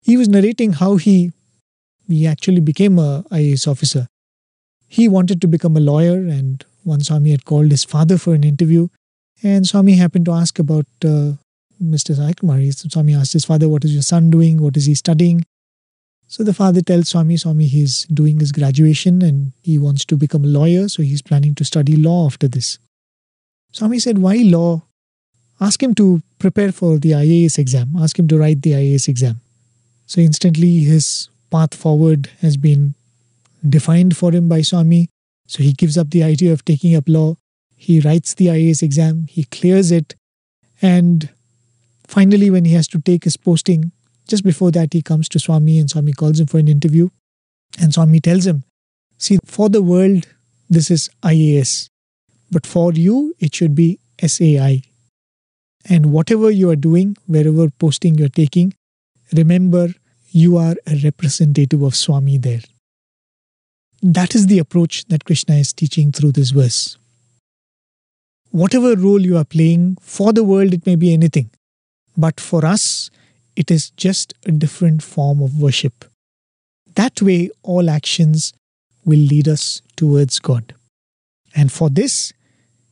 [0.00, 1.32] He was narrating how he
[2.08, 4.06] he actually became a IAS officer.
[4.94, 8.44] He wanted to become a lawyer, and one Swami had called his father for an
[8.44, 8.86] interview,
[9.42, 11.32] and Swami happened to ask about uh,
[11.82, 12.14] Mr.
[12.14, 12.34] Sai.
[12.88, 14.62] Swami asked his father, "What is your son doing?
[14.62, 15.42] What is he studying?"
[16.28, 20.44] So the father tells Swami, Swami, he's doing his graduation and he wants to become
[20.44, 22.78] a lawyer, so he's planning to study law after this.
[23.72, 24.82] Swami said, Why law?
[25.60, 27.96] Ask him to prepare for the IAS exam.
[27.98, 29.40] Ask him to write the IAS exam.
[30.06, 32.94] So instantly his path forward has been
[33.68, 35.08] defined for him by Swami.
[35.46, 37.36] So he gives up the idea of taking up law.
[37.76, 40.14] He writes the IAS exam, he clears it,
[40.80, 41.30] and
[42.06, 43.92] finally, when he has to take his posting,
[44.28, 47.08] just before that, he comes to Swami and Swami calls him for an interview.
[47.80, 48.64] And Swami tells him,
[49.18, 50.26] See, for the world,
[50.68, 51.88] this is IAS,
[52.50, 54.82] but for you, it should be SAI.
[55.88, 58.74] And whatever you are doing, wherever posting you're taking,
[59.32, 59.88] remember
[60.30, 62.60] you are a representative of Swami there.
[64.06, 66.98] That is the approach that Krishna is teaching through this verse.
[68.50, 71.48] Whatever role you are playing, for the world it may be anything,
[72.14, 73.10] but for us,
[73.56, 76.04] it is just a different form of worship.
[76.96, 78.52] That way, all actions
[79.06, 80.74] will lead us towards God.
[81.56, 82.34] And for this,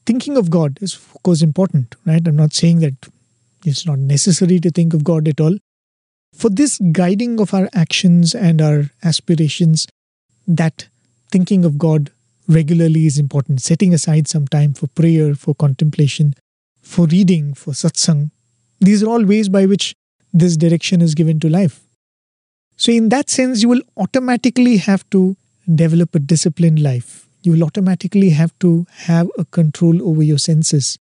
[0.07, 2.27] thinking of God is, of course, important, right?
[2.27, 2.95] I'm not saying that
[3.67, 5.59] it's not necessary to think of God at all.
[6.35, 9.87] For this guiding of our actions and our aspirations,
[10.49, 10.89] that
[11.33, 12.11] thinking of God
[12.47, 13.63] regularly is important.
[13.63, 16.35] Setting aside some time for prayer, for contemplation,
[16.83, 18.31] for reading, for satsang.
[18.81, 19.95] These are all ways by which
[20.33, 21.81] this direction is given to life.
[22.77, 25.37] So, in that sense, you will automatically have to
[25.73, 27.27] develop a disciplined life.
[27.43, 30.99] You will automatically have to have a control over your senses.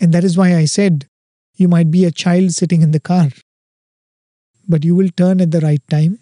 [0.00, 1.06] And that is why I said
[1.56, 3.28] you might be a child sitting in the car,
[4.68, 6.18] but you will turn at the right time.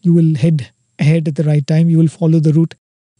[0.00, 0.72] You will head
[1.02, 1.90] ahead at the right time.
[1.90, 2.74] You will follow the route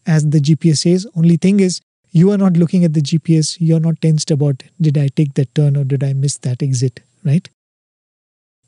[0.06, 1.06] as the GPS says.
[1.14, 1.80] Only thing is,
[2.10, 3.56] you are not looking at the GPS.
[3.60, 6.62] You are not tensed about did I take that turn or did I miss that
[6.62, 7.48] exit, right?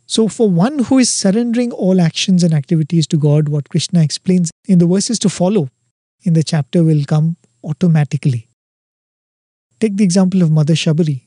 [0.07, 4.51] So, for one who is surrendering all actions and activities to God, what Krishna explains
[4.67, 5.69] in the verses to follow
[6.23, 8.49] in the chapter will come automatically.
[9.81, 11.23] Take the example of Mother Shabari.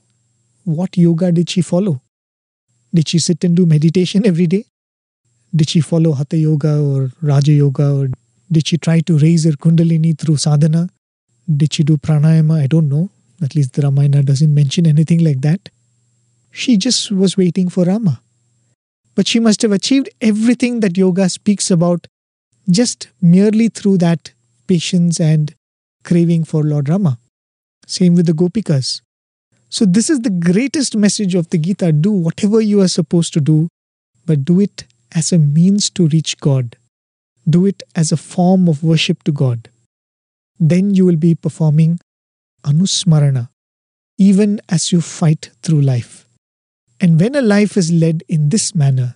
[0.63, 2.01] What yoga did she follow?
[2.93, 4.65] Did she sit and do meditation every day?
[5.55, 7.93] Did she follow Hatha Yoga or Raja Yoga?
[7.93, 8.09] Or
[8.51, 10.89] did she try to raise her Kundalini through sadhana?
[11.55, 12.61] Did she do pranayama?
[12.61, 13.09] I don't know.
[13.41, 15.69] At least the Ramayana doesn't mention anything like that.
[16.51, 18.21] She just was waiting for Rama
[19.17, 22.05] but she must have achieved everything that yoga speaks about
[22.69, 24.31] just merely through that
[24.67, 25.55] patience and
[26.03, 27.17] craving for Lord Rama.
[27.87, 29.01] Same with the Gopikas.
[29.69, 33.41] So, this is the greatest message of the Gita do whatever you are supposed to
[33.41, 33.69] do,
[34.27, 36.75] but do it as a means to reach God.
[37.49, 39.69] Do it as a form of worship to God.
[40.59, 41.99] Then you will be performing
[42.63, 43.49] Anusmarana,
[44.17, 46.25] even as you fight through life.
[46.99, 49.15] And when a life is led in this manner,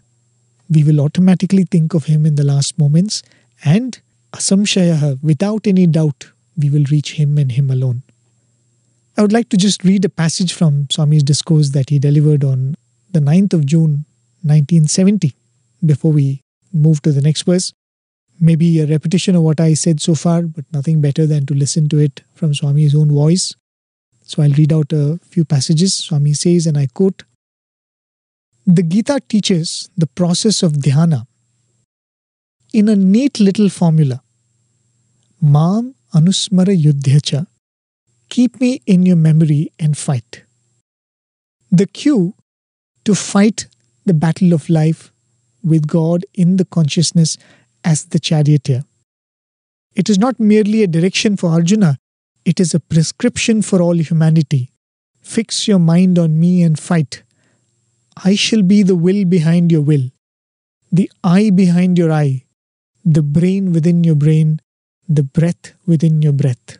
[0.70, 3.24] we will automatically think of Him in the last moments
[3.66, 4.00] and
[4.34, 8.04] asamshayaha, without any doubt, we will reach Him and Him alone.
[9.18, 12.76] I would like to just read a passage from Swami's discourse that he delivered on
[13.12, 14.06] the 9th of June
[14.44, 15.36] 1970
[15.86, 16.42] before we
[16.74, 17.74] move to the next verse.
[18.40, 21.90] Maybe a repetition of what I said so far, but nothing better than to listen
[21.90, 23.56] to it from Swami's own voice.
[24.24, 25.94] So I'll read out a few passages.
[25.94, 27.24] Swami says, and I quote
[28.66, 31.28] The Gita teaches the process of dhyana
[32.74, 34.24] in a neat little formula.
[35.42, 37.48] Mam anusmara yudhyacha.
[38.30, 40.44] Keep me in your memory and fight.
[41.70, 42.34] The cue
[43.04, 43.68] to fight
[44.06, 45.11] the battle of life
[45.64, 47.38] with God in the consciousness
[47.84, 48.84] as the charioteer.
[49.96, 51.98] It is not merely a direction for Arjuna,
[52.46, 54.72] it is a prescription for all humanity.
[55.22, 57.24] Fix your mind on me and fight.
[58.24, 60.10] I shall be the will behind your will,
[60.92, 62.46] the eye behind your eye,
[63.06, 64.60] the brain within your brain,
[65.08, 66.78] the breath within your breath.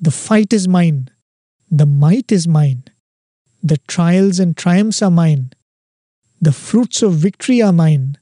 [0.00, 1.08] The fight is mine,
[1.70, 2.84] the might is mine,
[3.62, 5.52] the trials and triumphs are mine,
[6.40, 8.18] the fruits of victory are mine,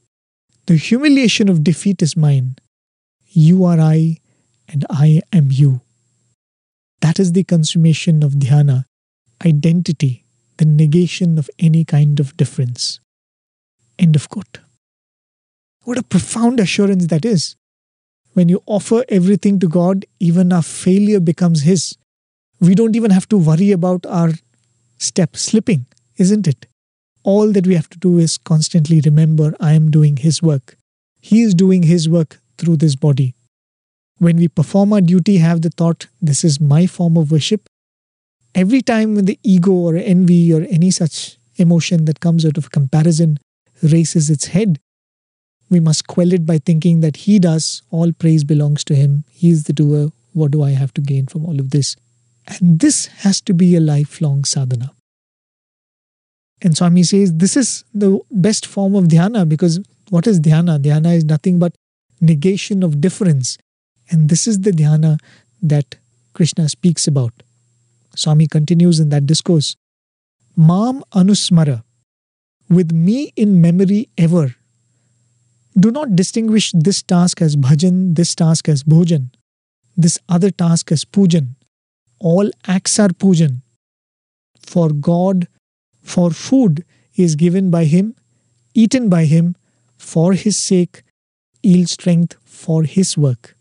[0.67, 2.55] the humiliation of defeat is mine.
[3.29, 4.17] You are I,
[4.67, 5.81] and I am you.
[7.01, 8.85] That is the consummation of dhyana,
[9.45, 10.25] identity,
[10.57, 12.99] the negation of any kind of difference.
[13.99, 14.59] End of quote.
[15.83, 17.55] What a profound assurance that is.
[18.33, 21.95] When you offer everything to God, even our failure becomes His.
[22.59, 24.31] We don't even have to worry about our
[24.97, 25.85] step slipping,
[26.17, 26.65] isn't it?
[27.25, 30.77] All that we have to do is constantly remember I am doing His work.
[31.19, 33.33] He is doing His work through this body.
[34.19, 37.67] When we perform our duty, have the thought, this is my form of worship.
[38.53, 42.69] Every time when the ego or envy or any such emotion that comes out of
[42.69, 43.39] comparison
[43.81, 44.79] raises its head,
[45.67, 49.49] we must quell it by thinking that He does, all praise belongs to Him, He
[49.49, 50.11] is the doer.
[50.33, 51.95] What do I have to gain from all of this?
[52.47, 54.94] And this has to be a lifelong sadhana.
[56.61, 59.79] And Swami says this is the best form of dhyana because
[60.09, 60.79] what is dhyana?
[60.79, 61.75] Dhyana is nothing but
[62.21, 63.57] negation of difference.
[64.09, 65.19] And this is the dhyana
[65.61, 65.95] that
[66.33, 67.33] Krishna speaks about.
[68.15, 69.75] Swami continues in that discourse
[70.55, 71.83] Mam Anusmara,
[72.69, 74.55] with me in memory ever
[75.77, 79.29] do not distinguish this task as bhajan, this task as bhojan,
[79.97, 81.55] this other task as pujan.
[82.19, 83.61] All acts are pujan.
[84.65, 85.47] For God,
[86.05, 86.85] for food
[87.15, 88.15] is given by Him,
[88.73, 89.55] eaten by Him,
[89.97, 91.03] for His sake,
[91.63, 93.57] yield strength for His work.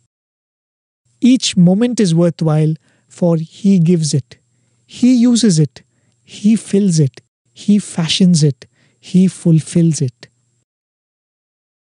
[1.20, 2.74] Each moment is worthwhile,
[3.08, 4.38] for He gives it.
[4.86, 5.82] He uses it.
[6.22, 7.22] He fills it.
[7.54, 8.66] He fashions it.
[9.00, 10.28] He fulfills it.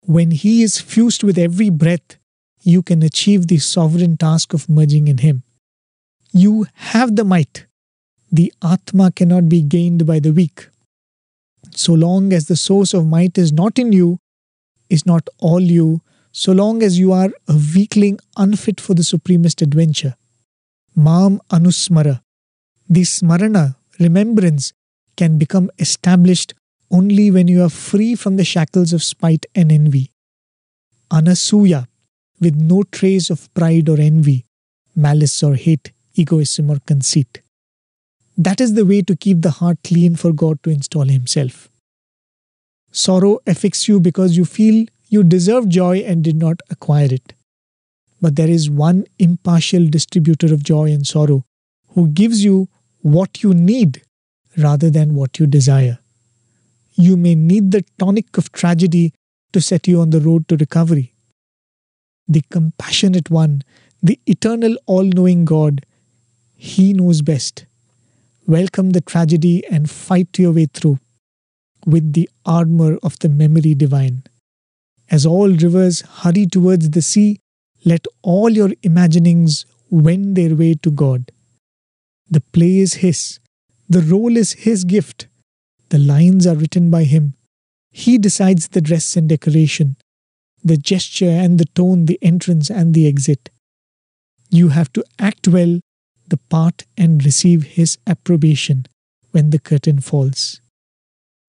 [0.02, 2.18] When He is fused with every breath,
[2.62, 5.42] you can achieve the sovereign task of merging in Him.
[6.32, 7.65] You have the might.
[8.36, 10.68] The Atma cannot be gained by the weak.
[11.70, 14.18] So long as the source of might is not in you,
[14.90, 19.62] is not all you, so long as you are a weakling unfit for the supremest
[19.62, 20.16] adventure.
[20.94, 22.20] Mam Anusmara.
[22.90, 24.74] The smarana, remembrance,
[25.16, 26.52] can become established
[26.90, 30.12] only when you are free from the shackles of spite and envy.
[31.10, 31.86] Anasuya,
[32.38, 34.44] with no trace of pride or envy,
[34.94, 37.40] malice or hate, egoism or conceit.
[38.36, 41.68] That is the way to keep the heart clean for God to install Himself.
[42.92, 47.34] Sorrow affects you because you feel you deserve joy and did not acquire it.
[48.20, 51.44] But there is one impartial distributor of joy and sorrow
[51.88, 52.68] who gives you
[53.00, 54.02] what you need
[54.56, 55.98] rather than what you desire
[56.96, 59.12] you may need the tonic of tragedy
[59.52, 61.14] to set you on the road to recovery.
[62.26, 63.62] The compassionate one,
[64.02, 65.84] the eternal all knowing God,
[66.54, 67.65] He knows best.
[68.46, 70.98] Welcome the tragedy and fight your way through
[71.84, 74.24] with the armor of the memory divine.
[75.10, 77.40] As all rivers hurry towards the sea,
[77.84, 81.30] let all your imaginings wend their way to God.
[82.28, 83.38] The play is His,
[83.88, 85.28] the role is His gift
[85.88, 87.34] the lines are written by him.
[87.90, 89.96] He decides the dress and decoration,
[90.62, 93.50] the gesture and the tone, the entrance and the exit.
[94.50, 95.80] You have to act well
[96.28, 98.86] the part and receive His approbation
[99.32, 100.60] when the curtain falls.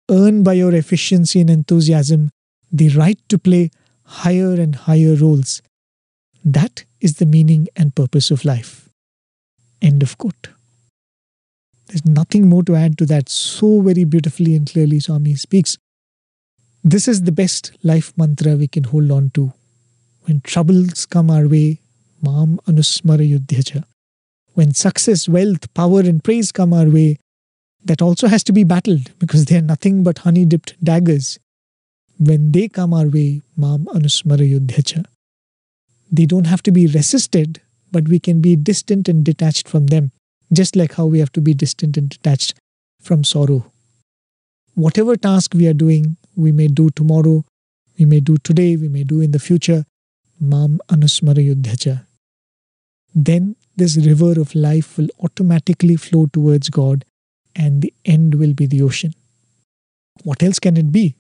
[0.10, 2.30] Earn by your efficiency and enthusiasm
[2.72, 3.72] the right to play
[4.04, 5.62] higher and higher roles.
[6.44, 8.90] That is the meaning and purpose of life.
[9.82, 10.50] End of quote.
[11.88, 13.30] There's nothing more to add to that.
[13.30, 15.78] So very beautifully and clearly, Swami speaks.
[16.84, 19.54] This is the best life mantra we can hold on to.
[20.24, 21.82] When troubles come our way,
[22.22, 23.84] Mam Anusmara Yudhyacha.
[24.58, 27.18] When success, wealth, power, and praise come our way,
[27.86, 31.38] that also has to be battled because they are nothing but honey dipped daggers.
[32.18, 35.06] When they come our way, Mam Anusmara Yudhyacha.
[36.12, 40.12] They don't have to be resisted, but we can be distant and detached from them,
[40.52, 42.56] just like how we have to be distant and detached
[43.00, 43.72] from sorrow.
[44.74, 47.46] Whatever task we are doing, we may do tomorrow,
[48.00, 49.86] we may do today, we may do in the future.
[50.40, 52.08] Mam Anusmara Yudhyacha.
[53.14, 57.06] Then this river of life will automatically flow towards God
[57.56, 59.14] and the end will be the ocean.
[60.24, 61.16] What else can it be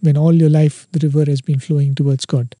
[0.00, 2.56] when all your life the river has been flowing towards God?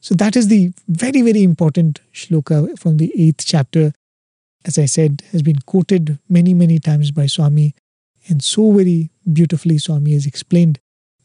[0.00, 3.92] So that is the very, very important shloka from the eighth chapter.
[4.64, 7.74] As I said, has been quoted many, many times by Swami,
[8.28, 10.78] and so very beautifully Swami has explained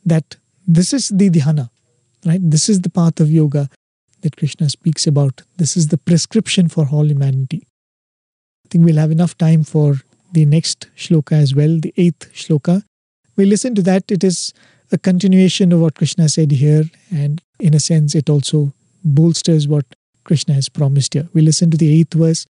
[0.05, 1.69] that this is the dhyana,
[2.25, 2.39] right?
[2.41, 3.69] This is the path of yoga
[4.24, 5.43] that Krishna speaks about.
[5.57, 7.67] This is the prescription for all humanity.
[8.65, 9.97] I think we'll have enough time for
[10.32, 12.84] the next shloka as well, the eighth shloka.
[13.36, 14.11] We listen to that.
[14.11, 14.53] It is
[14.91, 19.86] a continuation of what Krishna said here, and in a sense, it also bolsters what
[20.24, 21.28] Krishna has promised here.
[21.34, 22.45] We listen to the eighth verse.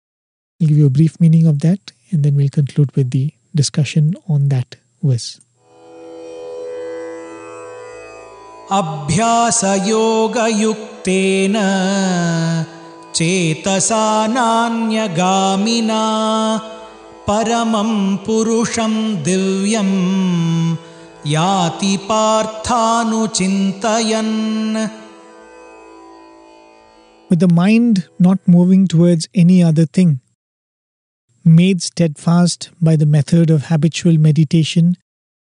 [0.61, 4.15] I'll give you a brief meaning of that, and then we'll conclude with the discussion
[4.27, 5.39] on that verse.
[11.00, 11.56] अभ्यासयोगयुक्तेन
[13.16, 16.04] चेतसा नान्यगामिना
[17.28, 17.90] परमं
[18.26, 18.94] पुरुषं
[19.24, 19.90] दिव्यं
[21.34, 22.74] याति पार्थानुचिन्तयन्
[27.28, 30.20] With the mind not moving towards any other thing,
[31.44, 34.96] made steadfast by the method of habitual meditation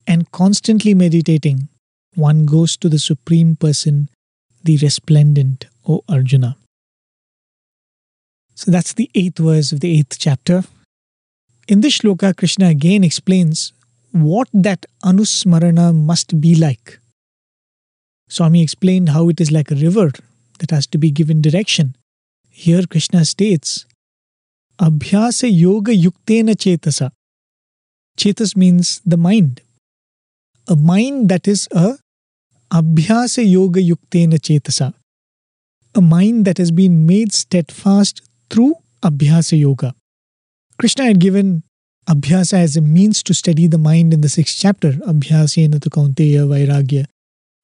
[0.06, 1.70] and constantly meditating,
[2.14, 4.10] one goes to the Supreme Person,
[4.63, 6.57] the resplendent, O Arjuna.
[8.55, 10.65] So that's the eighth verse of the eighth chapter.
[11.69, 13.73] In this shloka, Krishna again explains
[14.13, 16.99] what that Anusmarana must be like.
[18.29, 20.11] Swami explained how it is like a river
[20.59, 21.97] that has to be given direction.
[22.49, 23.85] Here Krishna states,
[24.79, 27.11] Abhyasa Yoga Yuktena Chetasa.
[28.19, 29.61] Chetas means the mind.
[30.69, 31.99] A mind that is a
[32.71, 34.93] Abhyasa Yoga Yuktena Chetasa.
[35.95, 39.95] A mind that has been made steadfast through Abhyasa Yoga.
[40.79, 41.63] Krishna had given
[42.09, 46.47] Abhyasa as a means to steady the mind in the sixth chapter, Abhyasena tu kaunteya
[46.47, 47.07] vairagya,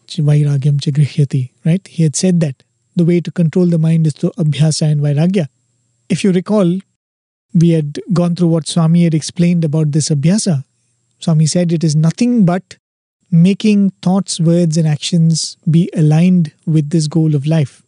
[0.07, 1.87] vairagyam cha grihyati, right?
[1.89, 2.63] He had said that
[2.97, 5.49] the way to control the mind is through Abhyasa and Vairagya.
[6.09, 6.79] If you recall,
[7.55, 10.65] we had gone through what Swami had explained about this Abhyasa.
[11.21, 12.77] Swami said it is nothing but
[13.33, 17.83] making thoughts, words, and actions be aligned with this goal of life.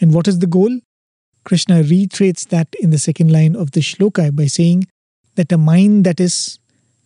[0.00, 0.78] And what is the goal?
[1.44, 4.86] Krishna reiterates that in the second line of the shloka by saying
[5.34, 6.58] that a mind that is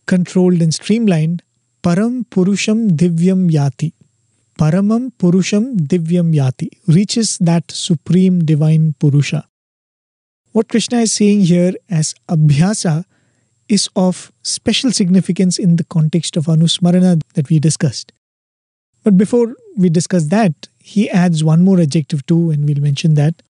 [0.07, 1.43] controlled and streamlined,
[1.83, 3.93] param purusham divyam yati.
[4.59, 9.47] Paramam purusham divyam yati reaches that supreme divine purusha.
[10.53, 13.05] What Krishna is saying here as abhyasa
[13.69, 18.13] is of special significance in the context of anusmarana that we discussed.
[19.03, 23.43] But before we discuss that, he adds one more adjective too, and we'll mention that.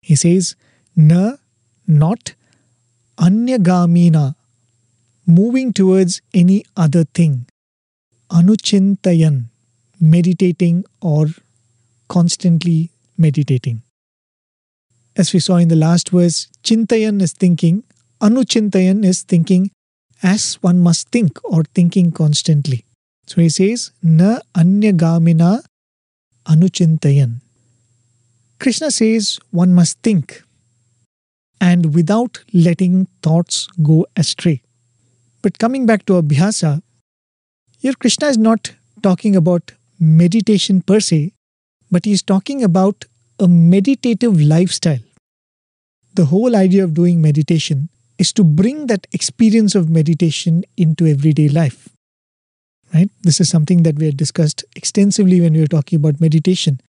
[0.00, 0.56] He says,
[0.94, 1.36] Na,
[1.86, 2.34] not,
[3.18, 4.34] anyagamina,
[5.26, 7.46] moving towards any other thing.
[8.30, 9.46] Anuchintayan,
[10.00, 11.26] meditating or
[12.08, 13.82] constantly meditating.
[15.16, 17.84] As we saw in the last verse, Chintayan is thinking,
[18.20, 19.70] Anuchintayan is thinking
[20.22, 22.84] as one must think or thinking constantly.
[23.26, 25.62] So he says, Na anyagamina
[26.46, 27.40] anuchintayan.
[28.58, 30.42] Krishna says one must think
[31.60, 34.62] and without letting thoughts go astray.
[35.42, 36.82] But coming back to Abhyasa,
[37.78, 41.32] here Krishna is not talking about meditation per se,
[41.90, 43.04] but he is talking about
[43.38, 45.04] a meditative lifestyle.
[46.14, 51.48] The whole idea of doing meditation is to bring that experience of meditation into everyday
[51.48, 51.88] life.
[52.94, 53.10] right?
[53.22, 56.80] This is something that we had discussed extensively when we were talking about meditation.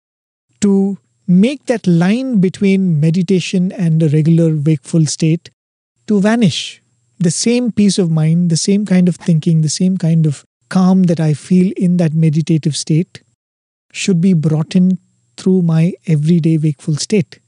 [0.61, 5.51] To make that line between meditation and a regular wakeful state
[6.07, 6.83] to vanish.
[7.18, 11.05] The same peace of mind, the same kind of thinking, the same kind of calm
[11.05, 13.22] that I feel in that meditative state
[13.93, 14.99] should be brought in
[15.37, 17.41] through my everyday wakeful state.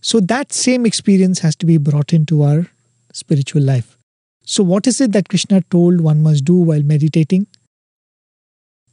[0.00, 2.66] So that same experience has to be brought into our
[3.12, 3.96] spiritual life.
[4.44, 7.46] So, what is it that Krishna told one must do while meditating?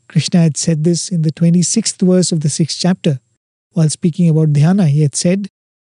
[0.07, 3.19] Krishna had said this in the 26th verse of the 6th chapter.
[3.73, 5.47] While speaking about dhyana, he had said,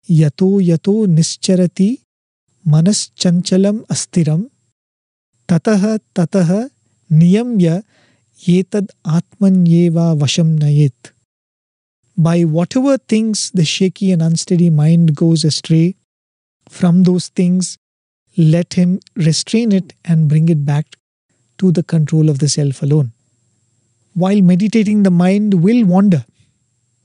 [0.08, 2.00] Yato yato nischarati
[2.66, 4.50] manaschanchalam astiram
[5.48, 6.70] tataha tataha
[7.10, 7.82] niyamya
[8.40, 11.12] yetad atmanyeva vasham nayet.
[12.16, 15.96] By whatever things the shaky and unsteady mind goes astray,
[16.68, 17.78] from those things
[18.36, 20.96] let him restrain it and bring it back
[21.58, 23.12] to the control of the self alone.
[24.14, 26.24] While meditating, the mind will wander,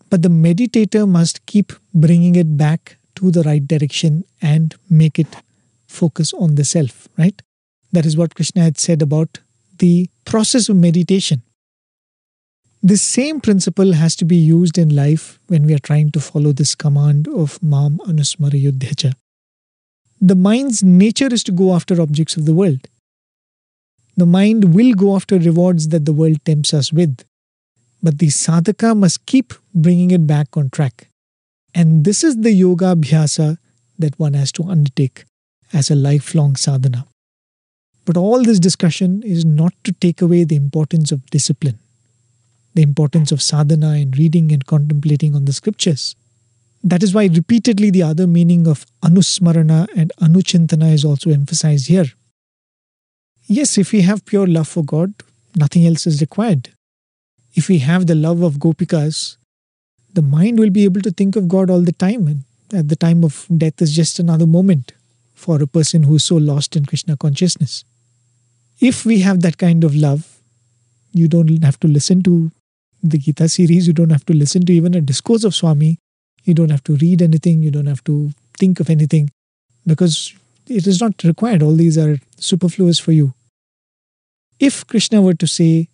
[0.09, 5.35] but the meditator must keep bringing it back to the right direction and make it
[5.87, 7.41] focus on the self, right?
[7.91, 9.39] That is what Krishna had said about
[9.79, 11.43] the process of meditation.
[12.83, 16.51] This same principle has to be used in life when we are trying to follow
[16.51, 19.13] this command of Mam Anusmara Yudhyacha.
[20.19, 22.87] The mind's nature is to go after objects of the world
[24.17, 27.23] the mind will go after rewards that the world tempts us with.
[28.01, 31.09] But the sadhaka must keep bringing it back on track.
[31.75, 33.59] And this is the yoga abhyasa
[33.99, 35.25] that one has to undertake
[35.71, 37.05] as a lifelong sadhana.
[38.05, 41.77] But all this discussion is not to take away the importance of discipline,
[42.73, 46.15] the importance of sadhana and reading and contemplating on the scriptures.
[46.83, 52.05] That is why repeatedly the other meaning of anusmarana and anuchintana is also emphasized here.
[53.47, 55.13] Yes, if we have pure love for God,
[55.55, 56.69] nothing else is required.
[57.55, 59.37] If we have the love of gopikas,
[60.13, 62.27] the mind will be able to think of God all the time.
[62.27, 64.91] And at the time of death is just another moment
[65.33, 67.83] for a person who is so lost in Krishna consciousness.
[68.79, 70.39] If we have that kind of love,
[71.13, 72.51] you don't have to listen to
[73.01, 75.97] the Gita series, you don't have to listen to even a discourse of Swami,
[76.47, 79.29] you don't have to read anything, you don't have to think of anything,
[79.85, 80.33] because
[80.67, 81.61] it is not required.
[81.61, 83.33] All these are superfluous for you.
[84.59, 85.87] If Krishna were to say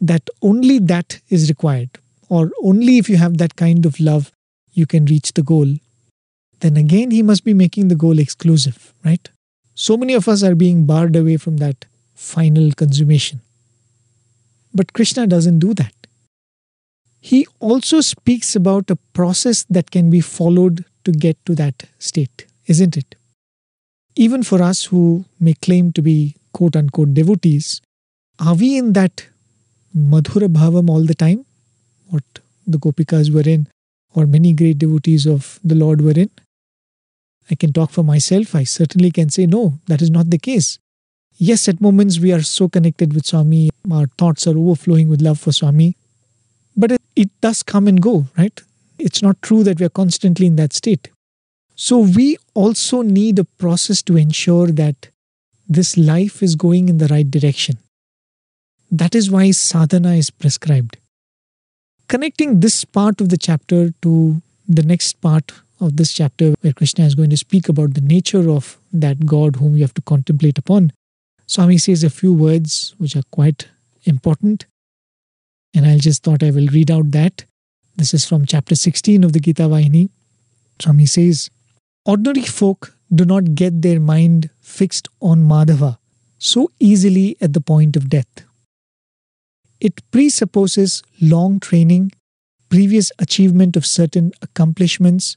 [0.00, 1.90] that only that is required,
[2.28, 4.32] or only if you have that kind of love,
[4.72, 5.74] you can reach the goal,
[6.60, 9.28] then again he must be making the goal exclusive, right?
[9.74, 11.84] So many of us are being barred away from that
[12.14, 13.40] final consummation.
[14.74, 15.94] But Krishna doesn't do that.
[17.28, 22.46] He also speaks about a process that can be followed to get to that state,
[22.66, 23.16] isn't it?
[24.16, 27.82] Even for us who may claim to be quote unquote devotees,
[28.38, 29.26] are we in that
[29.94, 31.44] Madhura Bhavam all the time?
[32.06, 32.24] What
[32.66, 33.68] the Gopikas were in,
[34.14, 36.30] or many great devotees of the Lord were in?
[37.50, 38.54] I can talk for myself.
[38.54, 40.78] I certainly can say, no, that is not the case.
[41.36, 45.38] Yes, at moments we are so connected with Swami, our thoughts are overflowing with love
[45.38, 45.97] for Swami,
[46.78, 48.62] but it, it does come and go, right?
[48.98, 51.10] It's not true that we are constantly in that state.
[51.74, 55.08] So we also need a process to ensure that
[55.68, 57.78] this life is going in the right direction.
[58.90, 60.96] That is why sadhana is prescribed.
[62.08, 67.04] Connecting this part of the chapter to the next part of this chapter, where Krishna
[67.04, 70.58] is going to speak about the nature of that God whom we have to contemplate
[70.58, 70.92] upon,
[71.46, 73.68] Swami says a few words which are quite
[74.04, 74.66] important.
[75.78, 77.44] And I just thought I will read out that.
[77.94, 80.10] This is from chapter 16 of the Gita Vahini.
[80.80, 81.50] Swami says,
[82.04, 85.98] Ordinary folk do not get their mind fixed on Madhava
[86.36, 88.44] so easily at the point of death.
[89.80, 92.10] It presupposes long training,
[92.70, 95.36] previous achievement of certain accomplishments,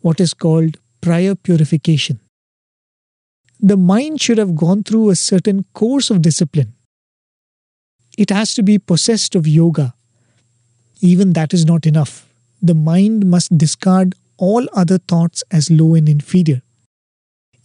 [0.00, 2.18] what is called prior purification.
[3.60, 6.75] The mind should have gone through a certain course of discipline.
[8.16, 9.94] It has to be possessed of yoga.
[11.00, 12.26] Even that is not enough.
[12.62, 16.62] The mind must discard all other thoughts as low and inferior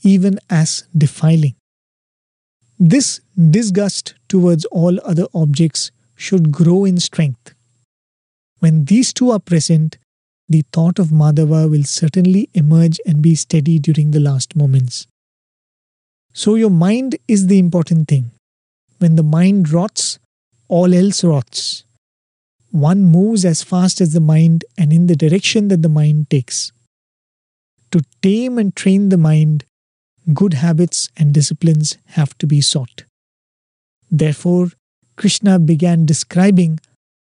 [0.04, 1.56] even as defiling.
[2.80, 7.54] This disgust towards all other objects should grow in strength.
[8.60, 9.98] When these two are present,
[10.50, 15.08] the thought of Madhava will certainly emerge and be steady during the last moments.
[16.34, 18.32] So, your mind is the important thing.
[19.00, 20.20] When the mind rots,
[20.72, 21.84] all else rots.
[22.72, 26.72] One moves as fast as the mind and in the direction that the mind takes.
[27.92, 29.66] To tame and train the mind,
[30.34, 33.04] good habits and disciplines have to be sought.
[34.10, 34.70] Therefore,
[35.18, 36.80] Krishna began describing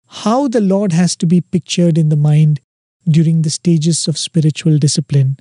[0.08, 2.62] how the Lord has to be pictured in the mind
[3.08, 5.38] during the stages of spiritual discipline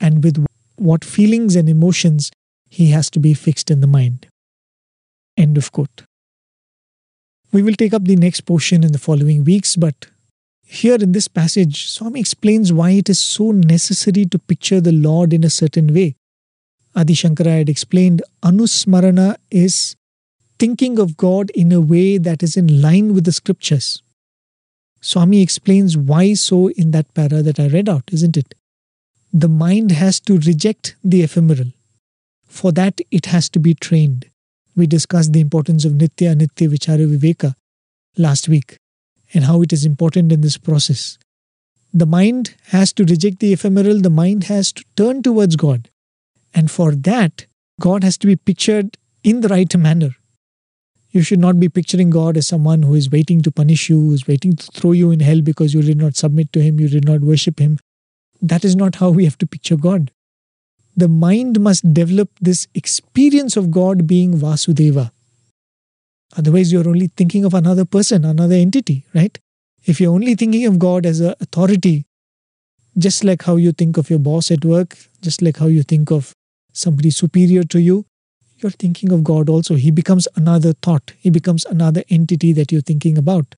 [0.00, 0.44] and with
[0.74, 2.32] what feelings and emotions
[2.68, 4.26] he has to be fixed in the mind.
[5.36, 6.02] End of quote.
[7.54, 10.08] We will take up the next portion in the following weeks, but
[10.64, 15.32] here in this passage, Swami explains why it is so necessary to picture the Lord
[15.32, 16.16] in a certain way.
[16.96, 19.94] Adi Shankara had explained Anusmarana is
[20.58, 24.02] thinking of God in a way that is in line with the scriptures.
[25.00, 28.56] Swami explains why so in that para that I read out, isn't it?
[29.32, 31.70] The mind has to reject the ephemeral.
[32.48, 34.28] For that, it has to be trained.
[34.76, 37.54] We discussed the importance of Nitya Nitya Vichara Viveka
[38.16, 38.78] last week
[39.32, 41.18] and how it is important in this process.
[41.92, 45.90] The mind has to reject the ephemeral, the mind has to turn towards God.
[46.52, 47.46] And for that,
[47.80, 50.10] God has to be pictured in the right manner.
[51.10, 54.12] You should not be picturing God as someone who is waiting to punish you, who
[54.12, 56.88] is waiting to throw you in hell because you did not submit to Him, you
[56.88, 57.78] did not worship Him.
[58.42, 60.10] That is not how we have to picture God.
[60.96, 65.10] The mind must develop this experience of God being Vasudeva.
[66.36, 69.38] Otherwise, you're only thinking of another person, another entity, right?
[69.84, 72.06] If you're only thinking of God as an authority,
[72.96, 76.10] just like how you think of your boss at work, just like how you think
[76.10, 76.32] of
[76.72, 78.06] somebody superior to you,
[78.58, 79.74] you're thinking of God also.
[79.74, 83.56] He becomes another thought, He becomes another entity that you're thinking about.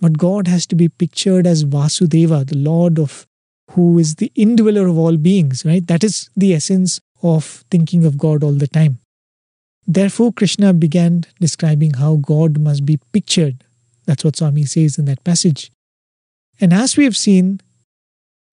[0.00, 3.26] But God has to be pictured as Vasudeva, the Lord of
[3.72, 5.86] who is the indweller of all beings, right?
[5.86, 8.98] That is the essence of thinking of God all the time.
[9.86, 13.64] Therefore, Krishna began describing how God must be pictured.
[14.06, 15.70] That's what Swami says in that passage.
[16.60, 17.60] And as we have seen,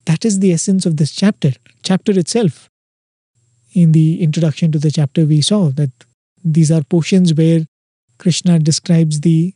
[0.05, 1.51] that is the essence of this chapter,
[1.83, 2.69] chapter itself
[3.73, 5.91] in the introduction to the chapter, we saw that
[6.43, 7.65] these are portions where
[8.17, 9.53] Krishna describes the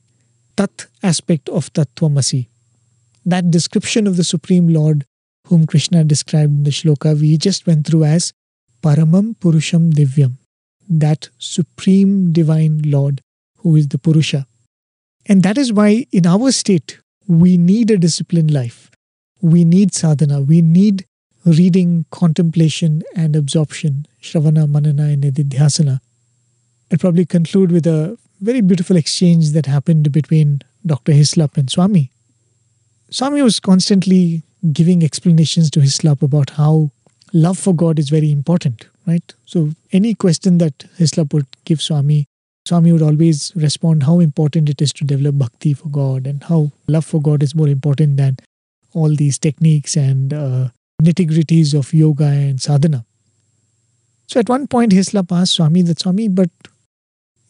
[0.56, 2.48] Tat aspect of Tattvamasi.
[3.26, 5.06] That description of the Supreme Lord,
[5.48, 8.34] whom Krishna described in the shloka, we just went through as
[8.82, 10.34] Paramam Purusham Divyam,
[10.90, 13.22] that Supreme Divine Lord
[13.64, 14.46] who is the Purusha.
[15.26, 18.92] And that is why in our state, we need a disciplined life.
[19.42, 20.42] We need sadhana.
[20.42, 21.06] We need
[21.46, 26.00] reading, contemplation, and absorption, Shravana, Manana, and Nididhyasana.
[26.92, 31.14] I'll probably conclude with a very beautiful exchange that happened between Dr.
[31.14, 32.12] Hislop and Swami.
[33.10, 36.92] Swami was constantly giving explanations to Hislop about how
[37.34, 39.34] love for God is very important, right?
[39.46, 42.26] So, any question that Hislop would give Swami,
[42.66, 46.72] Swami would always respond how important it is to develop bhakti for God and how
[46.88, 48.38] love for God is more important than
[48.94, 50.70] all these techniques and uh,
[51.02, 53.06] nitty gritties of yoga and sadhana.
[54.28, 56.50] So at one point, Hislop asked Swami that Swami, but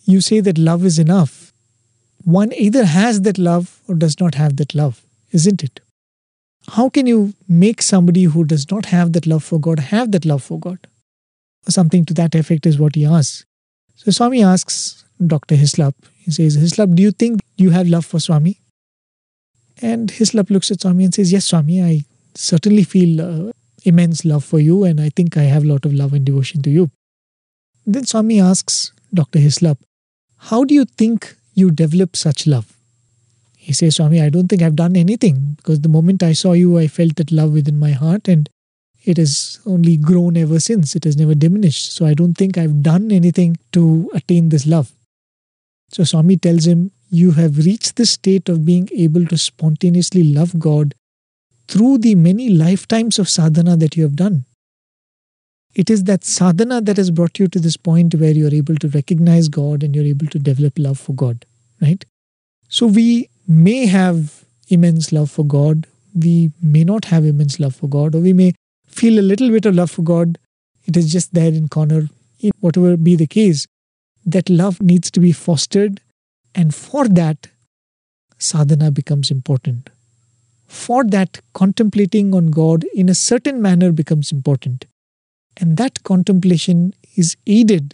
[0.06, 1.54] you say that love is enough.
[2.24, 5.02] One either has that love or does not have that love,
[5.32, 5.80] isn't it?
[6.70, 10.26] How can you make somebody who does not have that love for God have that
[10.26, 10.80] love for God?
[11.68, 13.46] Something to that effect is what he asks.
[13.96, 15.56] So Swami asks Dr.
[15.56, 18.60] Hislop, he says, Hislop, do you think you have love for Swami?
[19.82, 22.02] And Hislop looks at Swami and says, Yes, Swami, I
[22.36, 23.52] certainly feel uh,
[23.84, 26.62] immense love for you, and I think I have a lot of love and devotion
[26.64, 26.90] to you.
[27.86, 29.40] Then Swami asks Dr.
[29.40, 29.80] Hislop,
[30.38, 32.78] How do you think you develop such love?
[33.64, 36.78] He says, Swami, I don't think I've done anything because the moment I saw you,
[36.78, 38.50] I felt that love within my heart, and
[39.06, 40.98] it has only grown ever since.
[40.98, 41.94] It has never diminished.
[41.94, 44.92] So I don't think I've done anything to attain this love.
[45.92, 50.60] So Swami tells him, You have reached the state of being able to spontaneously love
[50.60, 50.94] God
[51.70, 54.44] through the many lifetimes of sadhana that you have done.
[55.74, 58.90] It is that sadhana that has brought you to this point where you're able to
[58.90, 61.46] recognize God and you're able to develop love for God,
[61.82, 62.04] right?
[62.74, 67.88] So we may have immense love for God, we may not have immense love for
[67.88, 68.54] God, or we may
[68.88, 70.38] feel a little bit of love for God.
[70.86, 72.10] It is just there in corner.
[72.40, 73.68] in Whatever be the case,
[74.26, 76.02] that love needs to be fostered,
[76.56, 77.48] and for that,
[78.38, 79.90] sadhana becomes important
[80.74, 84.86] for that contemplating on God in a certain manner becomes important.
[85.58, 87.94] And that contemplation is aided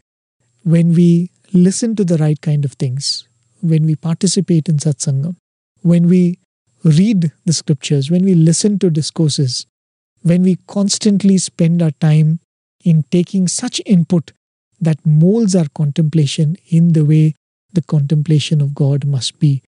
[0.63, 3.27] when we listen to the right kind of things,
[3.61, 5.35] when we participate in satsangam,
[5.81, 6.39] when we
[6.83, 9.65] read the scriptures, when we listen to discourses,
[10.23, 12.39] when we constantly spend our time
[12.83, 14.31] in taking such input
[14.79, 17.33] that molds our contemplation in the way
[17.73, 19.61] the contemplation of God must be.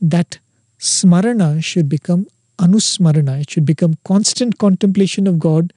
[0.00, 0.38] That
[0.78, 2.26] smarana should become
[2.58, 3.40] anusmarana.
[3.40, 5.72] It should become constant contemplation of God,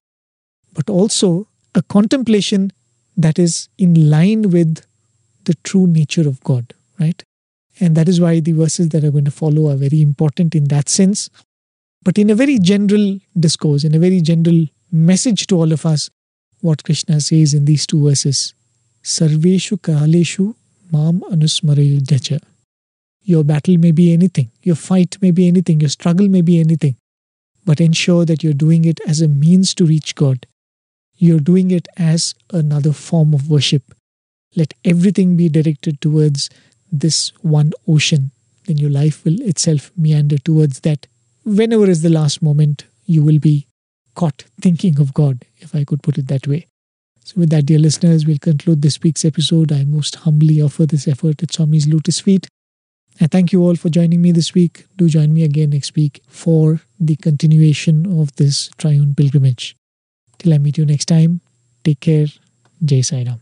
[0.74, 2.72] but also a contemplation
[3.16, 4.86] that is in line with
[5.46, 7.24] the true nature of God, right?
[7.80, 10.66] And that is why the verses that are going to follow are very important in
[10.66, 11.30] that sense.
[12.04, 16.10] But in a very general discourse, in a very general message to all of us,
[16.62, 18.54] what Krishna says in these two verses
[19.04, 20.56] Sarveshu Kaleshu
[20.92, 22.42] Mam Anusmara Yudhyacha.
[23.24, 26.96] Your battle may be anything, your fight may be anything, your struggle may be anything,
[27.66, 30.48] but ensure that you're doing it as a means to reach God.
[31.18, 33.94] You're doing it as another form of worship.
[34.56, 36.50] Let everything be directed towards
[36.92, 38.32] this one ocean.
[38.66, 41.08] Then your life will itself meander towards that.
[41.44, 43.68] Whenever is the last moment, you will be
[44.16, 46.68] caught thinking of God, if I could put it that way.
[47.24, 49.72] So, with that, dear listeners, we'll conclude this week's episode.
[49.72, 52.48] I most humbly offer this effort at Swami's lotus feet.
[53.20, 54.86] I thank you all for joining me this week.
[54.96, 59.76] Do join me again next week for the continuation of this triune pilgrimage.
[60.38, 61.42] Till I meet you next time,
[61.84, 62.28] take care.
[62.84, 63.36] Jai Sai Ram.